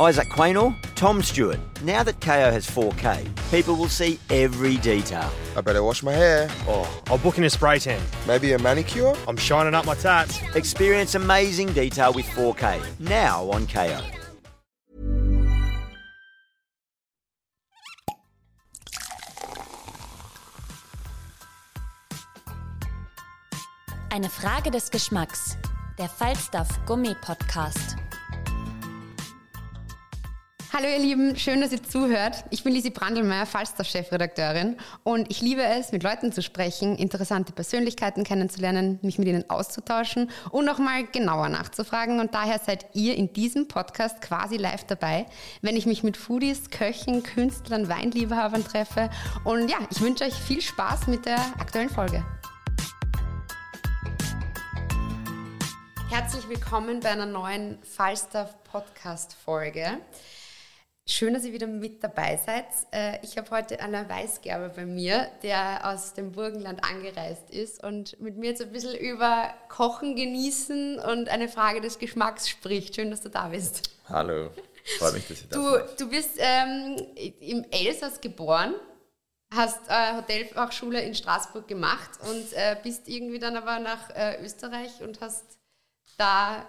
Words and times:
Isaac 0.00 0.28
Quaynor, 0.28 0.74
Tom 0.96 1.22
Stewart. 1.22 1.60
Now 1.82 2.02
that 2.02 2.20
KO 2.20 2.50
has 2.50 2.66
4K, 2.66 3.28
people 3.52 3.76
will 3.76 3.88
see 3.88 4.18
every 4.28 4.76
detail. 4.78 5.30
I 5.56 5.60
better 5.60 5.84
wash 5.84 6.02
my 6.02 6.12
hair. 6.12 6.48
Oh, 6.66 7.02
I'll 7.06 7.18
book 7.18 7.38
in 7.38 7.44
a 7.44 7.50
spray 7.50 7.78
tan. 7.78 8.02
Maybe 8.26 8.52
a 8.54 8.58
manicure? 8.58 9.14
I'm 9.28 9.36
shining 9.36 9.72
up 9.72 9.86
my 9.86 9.94
tats. 9.94 10.40
Experience 10.56 11.14
amazing 11.14 11.72
detail 11.74 12.12
with 12.12 12.26
4K. 12.26 12.82
Now 12.98 13.48
on 13.50 13.68
KO. 13.68 14.00
Eine 24.10 24.28
Frage 24.28 24.70
des 24.72 24.90
Geschmacks. 24.90 25.56
Der 25.98 26.08
Falstaff 26.08 26.68
Gummi 26.86 27.14
Podcast. 27.20 28.03
Hallo 30.76 30.88
ihr 30.88 30.98
Lieben, 30.98 31.36
schön, 31.36 31.60
dass 31.60 31.70
ihr 31.70 31.84
zuhört. 31.84 32.46
Ich 32.50 32.64
bin 32.64 32.72
Lisi 32.72 32.90
Brandelmeier, 32.90 33.46
Falstaff-Chefredakteurin 33.46 34.76
und 35.04 35.30
ich 35.30 35.40
liebe 35.40 35.62
es, 35.62 35.92
mit 35.92 36.02
Leuten 36.02 36.32
zu 36.32 36.42
sprechen, 36.42 36.96
interessante 36.96 37.52
Persönlichkeiten 37.52 38.24
kennenzulernen, 38.24 38.98
mich 39.02 39.16
mit 39.16 39.28
ihnen 39.28 39.48
auszutauschen 39.48 40.32
und 40.50 40.64
nochmal 40.64 41.04
genauer 41.06 41.48
nachzufragen. 41.48 42.18
Und 42.18 42.34
daher 42.34 42.58
seid 42.58 42.86
ihr 42.92 43.14
in 43.14 43.32
diesem 43.32 43.68
Podcast 43.68 44.20
quasi 44.20 44.56
live 44.56 44.82
dabei, 44.82 45.26
wenn 45.62 45.76
ich 45.76 45.86
mich 45.86 46.02
mit 46.02 46.16
Foodies, 46.16 46.70
Köchen, 46.70 47.22
Künstlern, 47.22 47.88
Weinliebhabern 47.88 48.64
treffe. 48.64 49.10
Und 49.44 49.68
ja, 49.68 49.78
ich 49.92 50.00
wünsche 50.00 50.24
euch 50.24 50.34
viel 50.34 50.60
Spaß 50.60 51.06
mit 51.06 51.24
der 51.24 51.38
aktuellen 51.60 51.88
Folge. 51.88 52.24
Herzlich 56.10 56.48
willkommen 56.48 56.98
bei 56.98 57.10
einer 57.10 57.26
neuen 57.26 57.78
Falstaff 57.84 58.64
Podcast 58.64 59.36
Folge. 59.44 60.00
Schön, 61.06 61.34
dass 61.34 61.44
ihr 61.44 61.52
wieder 61.52 61.66
mit 61.66 62.02
dabei 62.02 62.40
seid. 62.44 62.64
Äh, 62.90 63.18
ich 63.22 63.36
habe 63.36 63.50
heute 63.50 63.78
Alain 63.80 64.08
Weisgerber 64.08 64.70
bei 64.70 64.86
mir, 64.86 65.28
der 65.42 65.82
aus 65.84 66.14
dem 66.14 66.32
Burgenland 66.32 66.82
angereist 66.82 67.50
ist 67.50 67.84
und 67.84 68.18
mit 68.22 68.38
mir 68.38 68.50
jetzt 68.50 68.62
ein 68.62 68.72
bisschen 68.72 68.96
über 68.98 69.52
Kochen 69.68 70.16
genießen 70.16 70.98
und 70.98 71.28
eine 71.28 71.50
Frage 71.50 71.82
des 71.82 71.98
Geschmacks 71.98 72.48
spricht. 72.48 72.94
Schön, 72.94 73.10
dass 73.10 73.20
du 73.20 73.28
da 73.28 73.48
bist. 73.48 73.90
Hallo, 74.08 74.48
freue 74.98 75.12
mich, 75.12 75.28
dass 75.28 75.42
ihr 75.42 75.48
da 75.50 75.60
seid. 75.60 76.00
Du 76.00 76.08
bist 76.08 76.38
ähm, 76.38 76.96
im 77.38 77.66
Elsass 77.70 78.22
geboren, 78.22 78.74
hast 79.54 79.80
äh, 79.88 80.16
Hotelfachschule 80.16 81.02
in 81.02 81.14
Straßburg 81.14 81.68
gemacht 81.68 82.12
und 82.22 82.50
äh, 82.54 82.78
bist 82.82 83.08
irgendwie 83.08 83.38
dann 83.38 83.58
aber 83.58 83.78
nach 83.78 84.08
äh, 84.16 84.42
Österreich 84.42 85.02
und 85.02 85.20
hast 85.20 85.44
da 86.16 86.64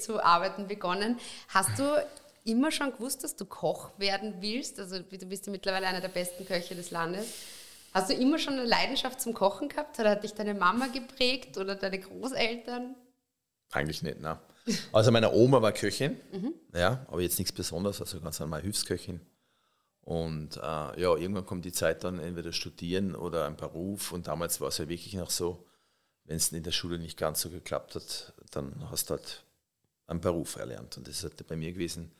zu 0.00 0.22
arbeiten 0.22 0.68
begonnen. 0.68 1.18
Hast 1.48 1.78
du 1.78 1.84
immer 2.44 2.70
schon 2.70 2.92
gewusst, 2.92 3.24
dass 3.24 3.36
du 3.36 3.44
Koch 3.44 3.90
werden 3.98 4.36
willst? 4.40 4.78
Also 4.78 4.98
du 4.98 5.26
bist 5.26 5.46
ja 5.46 5.52
mittlerweile 5.52 5.86
einer 5.86 6.00
der 6.00 6.08
besten 6.08 6.44
Köche 6.44 6.74
des 6.74 6.90
Landes. 6.90 7.26
Hast 7.92 8.10
du 8.10 8.14
immer 8.14 8.38
schon 8.38 8.54
eine 8.54 8.64
Leidenschaft 8.64 9.20
zum 9.20 9.34
Kochen 9.34 9.68
gehabt? 9.68 9.98
Oder 9.98 10.10
hat 10.10 10.24
dich 10.24 10.34
deine 10.34 10.54
Mama 10.54 10.86
geprägt 10.86 11.58
oder 11.58 11.74
deine 11.74 11.98
Großeltern? 11.98 12.94
Eigentlich 13.70 14.02
nicht, 14.02 14.20
ne. 14.20 14.38
Also 14.92 15.10
meine 15.10 15.32
Oma 15.32 15.60
war 15.60 15.72
Köchin, 15.72 16.20
mhm. 16.30 16.54
ja, 16.72 17.04
aber 17.08 17.20
jetzt 17.20 17.38
nichts 17.38 17.52
Besonderes, 17.52 18.00
also 18.00 18.20
ganz 18.20 18.38
normal 18.38 18.62
Hilfsköchin. 18.62 19.20
Und 20.02 20.56
äh, 20.56 20.60
ja, 20.60 21.16
irgendwann 21.16 21.46
kommt 21.46 21.64
die 21.64 21.72
Zeit 21.72 22.04
dann 22.04 22.18
entweder 22.18 22.52
studieren 22.52 23.14
oder 23.14 23.46
ein 23.46 23.56
Beruf. 23.56 24.12
Und 24.12 24.26
damals 24.26 24.60
war 24.60 24.68
es 24.68 24.78
ja 24.78 24.88
wirklich 24.88 25.14
noch 25.14 25.30
so, 25.30 25.66
wenn 26.24 26.36
es 26.36 26.52
in 26.52 26.62
der 26.62 26.72
Schule 26.72 26.98
nicht 26.98 27.18
ganz 27.18 27.40
so 27.40 27.50
geklappt 27.50 27.94
hat, 27.94 28.34
dann 28.50 28.90
hast 28.90 29.10
du 29.10 29.14
halt 29.14 29.44
einen 30.06 30.20
Beruf 30.20 30.56
erlernt. 30.56 30.96
Und 30.96 31.06
das 31.06 31.16
ist 31.16 31.22
halt 31.24 31.46
bei 31.46 31.56
mir 31.56 31.72
gewesen, 31.72 32.12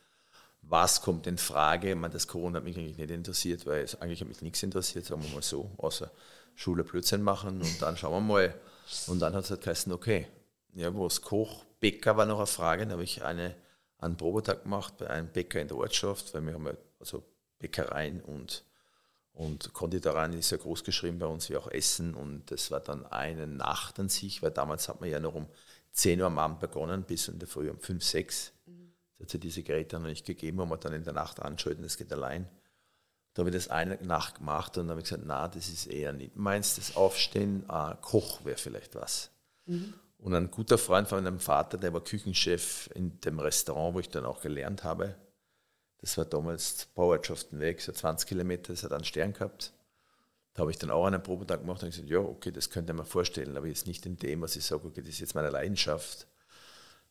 was 0.63 1.03
kommt 1.03 1.27
in 1.27 1.39
Frage? 1.39 1.91
Ich 1.91 1.97
meine, 1.97 2.13
das 2.13 2.27
Corona 2.27 2.59
hat 2.59 2.65
mich 2.65 2.77
eigentlich 2.79 2.97
nicht 2.97 3.11
interessiert, 3.11 3.67
weil 3.67 3.83
es 3.83 4.01
eigentlich 4.01 4.21
hat 4.21 4.29
mich 4.29 4.43
nichts 4.43 4.63
interessiert, 4.63 5.05
sagen 5.05 5.23
wir 5.23 5.31
mal 5.31 5.43
so, 5.43 5.71
außer 5.77 6.11
Schule 6.55 6.85
Blödsinn 6.85 7.23
machen 7.23 7.61
und 7.61 7.83
dann 7.83 7.97
schauen 7.97 8.13
wir 8.13 8.21
mal. 8.21 8.55
Und 9.06 9.21
dann 9.21 9.34
hat 9.34 9.45
es 9.45 9.51
halt 9.51 9.62
geheißen, 9.62 9.93
okay, 9.93 10.27
ja, 10.75 10.95
wo 10.95 11.06
es 11.06 11.21
Koch, 11.21 11.65
Bäcker 11.81 12.17
war 12.17 12.27
noch 12.27 12.39
eine 12.39 12.47
Frage, 12.47 12.87
da 12.87 12.93
habe 12.93 13.05
ich 13.05 13.22
eine, 13.22 13.55
einen 13.99 14.17
Probetag 14.17 14.62
gemacht 14.62 14.97
bei 14.99 15.11
einem 15.11 15.28
Bäcker 15.28 15.61
in 15.61 15.69
der 15.69 15.77
Ortschaft, 15.77 16.33
weil 16.34 16.47
wir 16.47 16.55
haben 16.55 16.69
also 17.01 17.22
Bäckereien 17.59 18.21
und, 18.21 18.65
und 19.33 19.72
Konditoreien 19.72 20.33
ist 20.33 20.51
ja 20.51 20.59
groß 20.59 20.84
geschrieben 20.84 21.19
bei 21.19 21.27
uns, 21.27 21.51
wie 21.51 21.56
auch 21.56 21.71
Essen 21.71 22.15
und 22.15 22.51
das 22.51 22.71
war 22.71 22.81
dann 22.81 23.06
eine 23.06 23.47
Nacht 23.47 23.99
an 23.99 24.09
sich, 24.09 24.43
weil 24.43 24.51
damals 24.51 24.89
hat 24.89 25.01
man 25.01 25.11
ja 25.11 25.21
noch 25.21 25.34
um 25.34 25.47
10 25.93 26.21
Uhr 26.21 26.27
am 26.27 26.39
Abend 26.39 26.61
begonnen, 26.61 27.03
bis 27.03 27.28
in 27.28 27.39
der 27.39 27.49
Früh 27.49 27.69
um 27.69 27.78
5, 27.78 28.03
6 28.03 28.52
hat 29.22 29.33
ja 29.33 29.38
diese 29.38 29.62
Geräte 29.62 29.99
noch 29.99 30.06
nicht 30.06 30.27
gegeben, 30.27 30.59
wo 30.59 30.66
man 30.66 30.81
dann 30.81 30.93
in 30.93 31.05
der 31.05 31.12
Nacht 31.12 31.41
anschalten, 31.41 31.83
das 31.83 31.97
geht 31.97 32.12
allein. 32.12 32.49
Da 33.34 33.41
habe 33.41 33.50
ich 33.50 33.56
das 33.56 33.69
eine 33.69 33.97
Nacht 34.03 34.37
gemacht 34.37 34.77
und 34.77 34.84
dann 34.84 34.91
habe 34.91 35.00
ich 35.00 35.09
gesagt, 35.09 35.25
na, 35.25 35.49
das 35.49 35.69
ist 35.69 35.87
eher 35.87 36.12
nicht 36.12 36.37
meins, 36.37 36.77
das 36.77 36.97
Aufstehen, 36.97 37.65
ah, 37.69 37.97
Koch 38.00 38.44
wäre 38.44 38.59
vielleicht 38.59 38.94
was. 38.94 39.31
Mhm. 39.65 39.94
Und 40.19 40.34
ein 40.34 40.50
guter 40.50 40.78
Freund 40.78 41.09
von 41.09 41.25
meinem 41.25 41.41
Vater, 41.41 41.78
der 41.78 41.93
war 41.93 42.05
Küchenchef 42.05 42.91
in 42.94 43.21
dem 43.21 43.41
Restaurant, 43.41 43.94
wo 43.94 44.00
ich 44.00 44.10
dann 44.10 44.25
auch 44.25 44.41
gelernt 44.41 44.84
habe. 44.84 45.16
Das 45.99 46.19
war 46.19 46.25
damals 46.25 46.87
Bauerschaftenweg, 46.94 47.81
so 47.81 47.93
20 47.93 48.28
Kilometer, 48.28 48.72
das 48.72 48.83
hat 48.83 48.93
einen 48.93 49.04
Stern 49.04 49.33
gehabt. 49.33 49.72
Da 50.53 50.60
habe 50.60 50.71
ich 50.71 50.78
dann 50.78 50.91
auch 50.91 51.06
einen 51.06 51.22
Probetag 51.22 51.60
gemacht 51.60 51.83
und 51.83 51.91
gesagt, 51.91 52.10
ja, 52.10 52.19
okay, 52.19 52.53
das 52.53 52.71
könnte 52.71 52.93
man 52.93 53.06
vorstellen, 53.06 53.56
aber 53.56 53.66
jetzt 53.66 53.87
nicht 53.87 54.04
in 54.04 54.16
dem, 54.16 54.43
was 54.43 54.56
ich 54.56 54.65
sage, 54.65 54.87
okay, 54.87 55.00
das 55.00 55.10
ist 55.10 55.21
jetzt 55.21 55.34
meine 55.34 55.50
Leidenschaft 55.50 56.27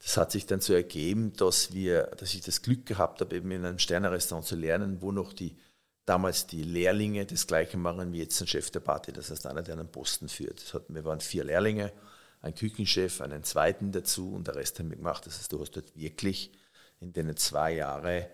das 0.01 0.17
hat 0.17 0.31
sich 0.31 0.45
dann 0.47 0.61
so 0.61 0.73
ergeben, 0.73 1.33
dass, 1.33 1.73
wir, 1.73 2.03
dass 2.17 2.33
ich 2.33 2.41
das 2.41 2.61
Glück 2.61 2.85
gehabt 2.85 3.21
habe, 3.21 3.35
eben 3.35 3.51
in 3.51 3.65
einem 3.65 3.79
Sternerestaurant 3.79 4.47
zu 4.47 4.55
lernen, 4.55 5.01
wo 5.01 5.11
noch 5.11 5.33
die 5.33 5.57
damals 6.05 6.47
die 6.47 6.63
Lehrlinge 6.63 7.25
das 7.25 7.45
gleiche 7.45 7.77
machen 7.77 8.11
wie 8.11 8.19
jetzt 8.19 8.41
ein 8.41 8.47
Chef 8.47 8.71
der 8.71 8.79
Party, 8.79 9.13
das 9.13 9.29
heißt 9.29 9.45
einer, 9.45 9.61
der 9.61 9.75
einen 9.75 9.91
Posten 9.91 10.27
führt. 10.27 10.73
Hatten, 10.73 10.95
wir 10.95 11.05
waren 11.05 11.21
vier 11.21 11.43
Lehrlinge, 11.43 11.93
ein 12.41 12.55
Küchenchef, 12.55 13.21
einen 13.21 13.43
zweiten 13.43 13.91
dazu 13.91 14.33
und 14.33 14.47
der 14.47 14.55
Rest 14.55 14.79
haben 14.79 14.89
wir 14.89 14.97
gemacht. 14.97 15.27
Das 15.27 15.37
heißt, 15.37 15.53
du 15.53 15.61
hast 15.61 15.71
dort 15.71 15.95
wirklich 15.95 16.51
in 16.99 17.13
den 17.13 17.35
zwei 17.37 17.75
Jahren 17.75 18.25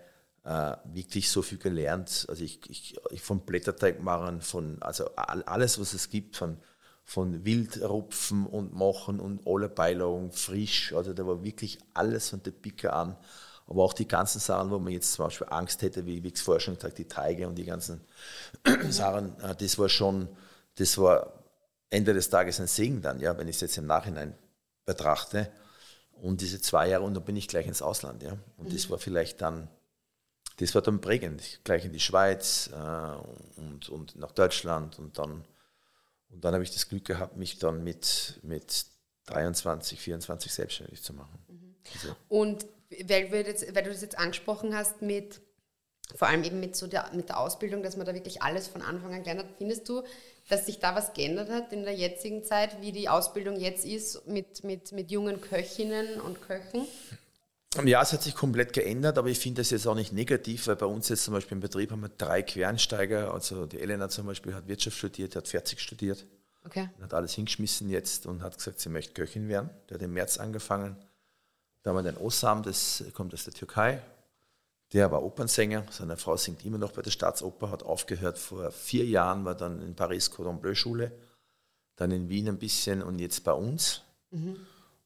äh, 0.45 0.77
wirklich 0.85 1.29
so 1.29 1.41
viel 1.41 1.57
gelernt. 1.57 2.25
Also 2.29 2.43
ich, 2.43 2.61
ich, 2.69 2.95
ich 3.11 3.21
von 3.21 3.45
Blätterteig 3.45 4.01
machen, 4.01 4.41
von 4.41 4.81
also 4.81 5.13
alles, 5.15 5.79
was 5.79 5.93
es 5.93 6.09
gibt, 6.09 6.37
von 6.37 6.57
von 7.07 7.45
Wildrupfen 7.45 8.45
und 8.45 8.75
Machen 8.75 9.21
und 9.21 9.47
alle 9.47 9.69
Beilagen 9.69 10.29
frisch. 10.33 10.91
Also 10.93 11.13
da 11.13 11.25
war 11.25 11.41
wirklich 11.41 11.79
alles 11.93 12.29
von 12.29 12.43
der 12.43 12.51
Picke 12.51 12.91
an. 12.91 13.15
Aber 13.65 13.83
auch 13.83 13.93
die 13.93 14.09
ganzen 14.09 14.39
Sachen, 14.39 14.71
wo 14.71 14.77
man 14.77 14.91
jetzt 14.91 15.13
zum 15.13 15.25
Beispiel 15.25 15.47
Angst 15.49 15.81
hätte, 15.81 16.05
wie, 16.05 16.21
wie 16.21 16.27
ich 16.27 16.33
es 16.33 16.41
vorher 16.41 16.59
schon 16.59 16.75
gesagt 16.75 16.97
die 16.97 17.07
Teige 17.07 17.47
und 17.47 17.55
die 17.55 17.63
ganzen 17.63 18.01
Sachen, 18.89 19.39
äh, 19.39 19.55
das 19.55 19.79
war 19.79 19.87
schon, 19.87 20.27
das 20.75 20.97
war 20.97 21.31
Ende 21.89 22.13
des 22.13 22.29
Tages 22.29 22.59
ein 22.59 22.67
Segen 22.67 23.01
dann, 23.01 23.21
ja, 23.21 23.37
wenn 23.37 23.47
ich 23.47 23.55
es 23.55 23.61
jetzt 23.61 23.77
im 23.77 23.85
Nachhinein 23.85 24.35
betrachte. 24.85 25.49
Und 26.21 26.41
diese 26.41 26.59
zwei 26.59 26.89
Jahre, 26.89 27.05
und 27.05 27.13
dann 27.13 27.23
bin 27.23 27.37
ich 27.37 27.47
gleich 27.47 27.67
ins 27.67 27.81
Ausland, 27.81 28.21
ja. 28.21 28.37
Und 28.57 28.67
mhm. 28.67 28.73
das 28.73 28.89
war 28.89 28.97
vielleicht 28.97 29.39
dann, 29.39 29.69
das 30.57 30.75
war 30.75 30.81
dann 30.81 30.99
prägend. 30.99 31.61
Gleich 31.63 31.85
in 31.85 31.93
die 31.93 32.01
Schweiz 32.01 32.69
äh, 32.73 33.61
und, 33.61 33.87
und 33.87 34.17
nach 34.17 34.33
Deutschland 34.33 34.99
und 34.99 35.17
dann 35.17 35.45
und 36.37 36.45
dann 36.45 36.53
habe 36.53 36.63
ich 36.63 36.69
das 36.69 36.87
Glück 36.87 37.03
gehabt, 37.03 37.35
mich 37.35 37.57
dann 37.57 37.83
mit, 37.83 38.39
mit 38.43 38.85
23, 39.25 39.99
24 39.99 40.53
selbstständig 40.53 41.01
zu 41.01 41.13
machen. 41.13 41.39
Mhm. 41.47 41.75
Also. 41.95 42.15
Und 42.29 42.67
weil, 43.07 43.33
jetzt, 43.33 43.73
weil, 43.73 43.83
du 43.83 43.89
das 43.89 44.01
jetzt 44.01 44.19
angesprochen 44.19 44.75
hast 44.75 45.01
mit 45.01 45.41
vor 46.15 46.27
allem 46.27 46.43
eben 46.43 46.59
mit, 46.59 46.75
so 46.75 46.85
der, 46.85 47.09
mit 47.13 47.29
der 47.29 47.39
Ausbildung, 47.39 47.81
dass 47.81 47.97
man 47.97 48.05
da 48.05 48.13
wirklich 48.13 48.43
alles 48.43 48.67
von 48.67 48.83
Anfang 48.83 49.15
an 49.15 49.23
gelernt 49.23 49.41
hat, 49.41 49.57
findest 49.57 49.89
du, 49.89 50.03
dass 50.47 50.67
sich 50.67 50.77
da 50.77 50.95
was 50.95 51.13
geändert 51.13 51.49
hat 51.49 51.73
in 51.73 51.83
der 51.83 51.95
jetzigen 51.95 52.43
Zeit, 52.43 52.79
wie 52.81 52.91
die 52.91 53.09
Ausbildung 53.09 53.59
jetzt 53.59 53.83
ist 53.83 54.27
mit, 54.27 54.63
mit, 54.63 54.91
mit 54.91 55.09
jungen 55.09 55.41
Köchinnen 55.41 56.21
und 56.21 56.39
Köchen? 56.43 56.87
Ja, 57.85 58.01
es 58.01 58.13
hat 58.13 58.23
sich 58.23 58.35
komplett 58.35 58.73
geändert, 58.73 59.17
aber 59.17 59.29
ich 59.29 59.39
finde 59.39 59.61
das 59.61 59.69
jetzt 59.69 59.87
auch 59.87 59.95
nicht 59.95 60.13
negativ, 60.13 60.67
weil 60.67 60.75
bei 60.75 60.85
uns 60.85 61.09
jetzt 61.09 61.23
zum 61.23 61.33
Beispiel 61.33 61.55
im 61.55 61.61
Betrieb 61.61 61.91
haben 61.91 62.01
wir 62.01 62.09
drei 62.09 62.41
Quereinsteiger. 62.41 63.33
Also 63.33 63.65
die 63.65 63.79
Elena 63.79 64.09
zum 64.09 64.25
Beispiel 64.25 64.53
hat 64.53 64.67
Wirtschaft 64.67 64.97
studiert, 64.97 65.33
die 65.33 65.37
hat 65.37 65.47
40 65.47 65.79
studiert. 65.79 66.25
Okay. 66.65 66.89
Hat 67.01 67.13
alles 67.13 67.33
hingeschmissen 67.33 67.89
jetzt 67.89 68.25
und 68.25 68.41
hat 68.41 68.57
gesagt, 68.57 68.79
sie 68.79 68.89
möchte 68.89 69.13
Köchin 69.13 69.47
werden. 69.47 69.69
Der 69.89 69.95
hat 69.95 70.01
im 70.01 70.13
März 70.13 70.37
angefangen. 70.37 70.97
Da 71.83 71.91
haben 71.91 72.03
wir 72.03 72.11
den 72.11 72.17
Osam, 72.21 72.63
das 72.63 73.03
kommt 73.13 73.33
aus 73.33 73.45
der 73.45 73.53
Türkei. 73.53 74.01
Der 74.93 75.11
war 75.11 75.23
Opernsänger. 75.23 75.85
Seine 75.89 76.17
Frau 76.17 76.35
singt 76.37 76.65
immer 76.65 76.77
noch 76.77 76.91
bei 76.91 77.01
der 77.01 77.11
Staatsoper, 77.11 77.71
hat 77.71 77.83
aufgehört 77.83 78.37
vor 78.37 78.71
vier 78.71 79.05
Jahren, 79.05 79.45
war 79.45 79.55
dann 79.55 79.81
in 79.81 79.95
Paris 79.95 80.31
Cordon 80.31 80.59
Bleu 80.59 80.75
Schule, 80.75 81.11
dann 81.95 82.11
in 82.11 82.29
Wien 82.29 82.47
ein 82.47 82.57
bisschen 82.57 83.01
und 83.01 83.19
jetzt 83.19 83.43
bei 83.43 83.53
uns. 83.53 84.01
Mhm. 84.31 84.57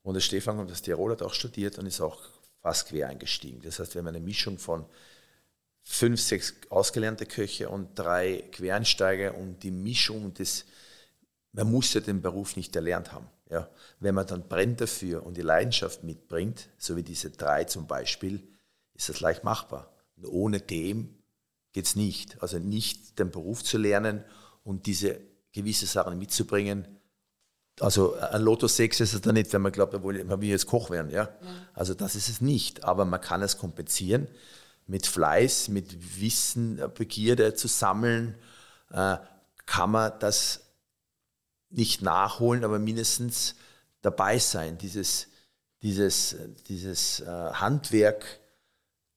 Und 0.04 0.14
der 0.16 0.22
Stefan 0.22 0.58
kommt 0.58 0.72
aus 0.72 0.82
Tirol, 0.82 1.12
hat 1.12 1.22
auch 1.22 1.34
studiert 1.34 1.78
und 1.78 1.86
ist 1.86 2.02
auch 2.02 2.20
fast 2.62 2.90
quer 2.90 3.10
eingestiegen. 3.10 3.62
Das 3.62 3.80
heißt, 3.80 3.94
wir 3.96 4.00
haben 4.00 4.08
eine 4.08 4.20
Mischung 4.20 4.58
von 4.58 4.86
fünf, 5.84 6.22
sechs 6.22 6.54
ausgelernte 6.70 7.26
Köche 7.26 7.70
und 7.70 7.98
drei 7.98 8.44
Quereinsteiger 8.52 9.36
und 9.36 9.64
die 9.64 9.72
Mischung 9.72 10.34
des, 10.34 10.66
man 11.54 11.72
muss 11.72 11.94
ja 11.94 12.02
den 12.02 12.22
Beruf 12.22 12.56
nicht 12.56 12.76
erlernt 12.76 13.12
haben. 13.12 13.28
Ja. 13.50 13.70
Wenn 14.00 14.16
man 14.16 14.28
dann 14.28 14.48
brennt 14.48 14.80
dafür 14.80 15.26
und 15.26 15.38
die 15.38 15.42
Leidenschaft 15.42 16.04
mitbringt, 16.04 16.70
so 16.78 16.96
wie 16.96 17.04
diese 17.04 17.32
drei 17.32 17.66
zum 17.66 17.88
Beispiel, 17.88 18.48
ist 18.94 19.10
das 19.10 19.20
leicht 19.20 19.44
machbar. 19.44 19.94
Und 20.16 20.26
ohne 20.26 20.60
dem 20.60 21.18
geht 21.74 21.86
es 21.86 21.96
nicht. 21.96 22.42
Also 22.42 22.60
nicht 22.60 23.20
den 23.20 23.32
Beruf 23.32 23.64
zu 23.64 23.78
lernen 23.78 24.24
und 24.64 24.86
diese 24.86 25.20
gewisse 25.52 25.86
Sachen 25.86 26.18
mitzubringen. 26.18 26.88
Also 27.82 28.16
ein 28.16 28.42
Lotto 28.42 28.68
6 28.68 29.00
ist 29.00 29.14
es 29.14 29.22
da 29.22 29.32
nicht, 29.32 29.52
wenn 29.54 29.62
man 29.62 29.72
glaubt, 29.72 29.94
man 29.94 30.04
will 30.04 30.50
jetzt 30.50 30.68
Koch 30.68 30.90
werden. 30.90 31.12
Ja? 31.12 31.30
Also 31.74 31.94
das 31.94 32.16
ist 32.16 32.30
es 32.30 32.42
nicht. 32.42 32.84
Aber 32.84 33.06
man 33.06 33.20
kann 33.20 33.42
es 33.42 33.58
kompensieren 33.58 34.28
mit 34.88 35.08
Fleiß, 35.08 35.70
mit 35.70 36.22
Wissen, 36.22 36.82
Begierde 36.96 37.54
zu 37.54 37.68
sammeln, 37.68 38.36
äh, 38.92 39.18
kann 39.66 39.92
man 39.92 40.12
das 40.20 40.62
nicht 41.70 42.02
nachholen, 42.02 42.66
aber 42.66 42.78
mindestens 42.78 43.56
dabei 44.02 44.38
sein, 44.38 44.78
dieses, 44.78 45.28
dieses, 45.82 46.36
dieses 46.68 47.22
äh, 47.22 47.26
Handwerk 47.26 48.26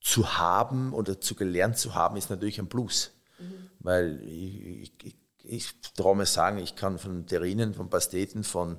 zu 0.00 0.38
haben 0.38 0.92
oder 0.92 1.20
zu 1.20 1.34
gelernt 1.34 1.76
zu 1.78 1.94
haben, 1.94 2.16
ist 2.16 2.30
natürlich 2.30 2.60
ein 2.60 2.68
Plus. 2.68 3.10
Mhm. 3.38 3.70
Weil 3.80 4.22
ich, 4.22 4.92
ich, 5.02 5.16
ich 5.44 5.74
traue 5.96 6.16
mir 6.16 6.26
sagen, 6.26 6.58
ich 6.58 6.74
kann 6.74 6.98
von 6.98 7.26
Terrinen, 7.26 7.74
von 7.74 7.90
Pasteten, 7.90 8.44
von 8.44 8.78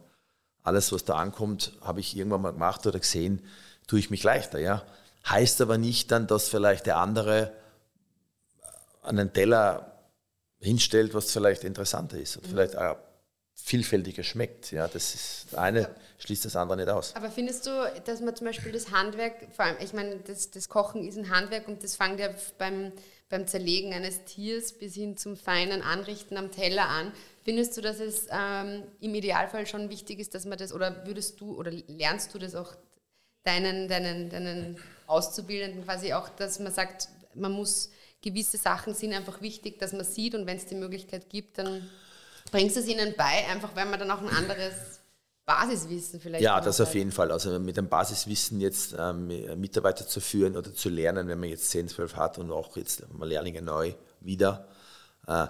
alles, 0.64 0.92
was 0.92 1.06
da 1.06 1.16
ankommt, 1.16 1.74
habe 1.82 2.00
ich 2.00 2.18
irgendwann 2.18 2.42
mal 2.42 2.52
gemacht 2.52 2.86
oder 2.88 3.00
gesehen, 3.00 3.46
tue 3.88 4.00
ich 4.00 4.10
mich 4.10 4.24
leichter. 4.24 4.60
Ja? 4.60 4.84
Heißt 5.30 5.62
aber 5.62 5.78
nicht 5.78 6.12
dann, 6.12 6.28
dass 6.28 6.50
vielleicht 6.50 6.88
der 6.88 6.98
andere 6.98 7.54
einen 9.04 9.32
Teller 9.32 10.00
hinstellt, 10.60 11.14
was 11.14 11.32
vielleicht 11.32 11.64
interessanter 11.64 12.18
ist 12.18 12.38
und 12.38 12.48
mhm. 12.48 12.50
vielleicht 12.50 12.76
auch 12.76 12.98
vielfältiger 13.54 14.24
schmeckt. 14.24 14.72
Ja, 14.72 14.88
das 14.88 15.14
ist 15.14 15.46
das 15.52 15.60
eine 15.60 15.96
schließt 16.18 16.46
das 16.46 16.56
andere 16.56 16.78
nicht 16.78 16.90
aus. 16.90 17.16
Aber 17.16 17.30
findest 17.30 17.66
du, 17.66 17.72
dass 18.06 18.22
man 18.22 18.36
zum 18.36 18.48
Beispiel 18.48 18.72
das 18.72 18.92
Handwerk, 18.92 19.48
vor 19.56 19.66
allem, 19.66 19.78
ich 19.80 19.94
meine, 19.94 20.18
das, 20.18 20.52
das 20.52 20.70
Kochen 20.70 21.04
ist 21.04 21.18
ein 21.18 21.30
Handwerk 21.30 21.68
und 21.68 21.84
das 21.84 21.96
fängt 21.96 22.20
ja 22.20 22.30
beim, 22.58 22.92
beim 23.30 23.48
Zerlegen 23.48 23.94
eines 23.94 24.24
Tiers 24.26 24.74
bis 24.74 24.94
hin 24.94 25.18
zum 25.18 25.36
feinen 25.36 25.82
Anrichten 25.82 26.38
am 26.38 26.52
Teller 26.52 26.88
an. 26.88 27.12
Findest 27.44 27.76
du, 27.78 27.82
dass 27.82 28.00
es 28.00 28.28
ähm, 28.32 28.84
im 29.02 29.16
Idealfall 29.16 29.66
schon 29.68 29.90
wichtig 29.90 30.20
ist, 30.20 30.36
dass 30.36 30.46
man 30.46 30.58
das, 30.58 30.74
oder 30.74 31.06
würdest 31.06 31.42
du, 31.42 31.58
oder 31.58 31.72
lernst 31.72 32.34
du 32.34 32.40
das 32.40 32.56
auch 32.56 32.76
deinen, 33.44 33.88
deinen, 33.88 34.30
deinen 34.30 34.78
Auszubildenden 35.08 35.86
quasi 35.86 36.14
auch, 36.14 36.30
dass 36.30 36.60
man 36.60 36.74
sagt, 36.74 37.10
man 37.34 37.52
muss, 37.52 37.92
gewisse 38.22 38.58
Sachen 38.58 38.96
sind 38.96 39.14
einfach 39.14 39.42
wichtig, 39.42 39.78
dass 39.80 39.94
man 39.94 40.04
sieht 40.04 40.34
und 40.34 40.48
wenn 40.48 40.58
es 40.58 40.66
die 40.66 40.76
Möglichkeit 40.76 41.30
gibt, 41.30 41.60
dann 41.60 41.88
bringst 42.52 42.76
du 42.76 42.80
es 42.80 42.88
ihnen 42.88 43.14
bei, 43.16 43.48
einfach 43.52 43.76
weil 43.76 43.86
man 43.86 44.00
dann 44.00 44.10
auch 44.10 44.22
ein 44.22 44.30
anderes 44.30 44.95
Basiswissen 45.46 46.20
vielleicht. 46.20 46.44
Ja, 46.44 46.60
das 46.60 46.82
auf 46.82 46.94
jeden 46.96 47.12
Fall. 47.12 47.32
Also 47.32 47.60
mit 47.60 47.78
dem 47.78 47.88
Basiswissen 47.88 48.60
jetzt 48.60 48.96
ähm, 48.98 49.28
Mitarbeiter 49.60 50.08
zu 50.08 50.20
führen 50.20 50.58
oder 50.58 50.74
zu 50.74 50.90
lernen, 50.90 51.28
wenn 51.28 51.40
man 51.40 51.50
jetzt 51.50 51.70
10, 51.70 51.88
12 51.88 52.16
hat 52.16 52.38
und 52.40 52.52
auch 52.52 52.76
jetzt 52.78 53.12
mal 53.14 53.28
Lehrlinge 53.28 53.62
neu 53.62 53.94
wieder, 54.22 54.68
äh, 55.28 55.48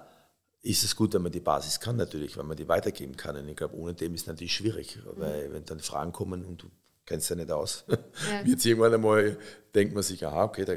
ist 0.63 0.83
es 0.83 0.95
gut, 0.95 1.13
wenn 1.13 1.21
man 1.21 1.31
die 1.31 1.39
Basis 1.39 1.80
kann 1.80 1.95
natürlich, 1.95 2.36
weil 2.36 2.44
man 2.44 2.57
die 2.57 2.68
weitergeben 2.68 3.15
kann. 3.15 3.38
Und 3.38 3.47
ich 3.47 3.56
glaube, 3.56 3.75
ohne 3.75 3.94
dem 3.94 4.13
ist 4.15 4.21
es 4.21 4.27
natürlich 4.27 4.53
schwierig, 4.53 4.97
mhm. 4.97 5.21
weil 5.21 5.53
wenn 5.53 5.63
dann 5.63 5.80
Fragen 5.80 6.12
kommen 6.12 6.44
und 6.44 6.63
du 6.63 6.71
kennst 7.06 7.30
ja 7.30 7.36
nicht 7.38 7.51
aus, 7.51 7.86
ja. 7.89 8.41
jetzt 8.45 8.65
irgendwann 8.65 8.94
einmal 8.94 9.38
denkt 9.74 9.94
man 9.94 10.03
sich, 10.03 10.25
aha, 10.25 10.44
okay, 10.44 10.65
da 10.65 10.75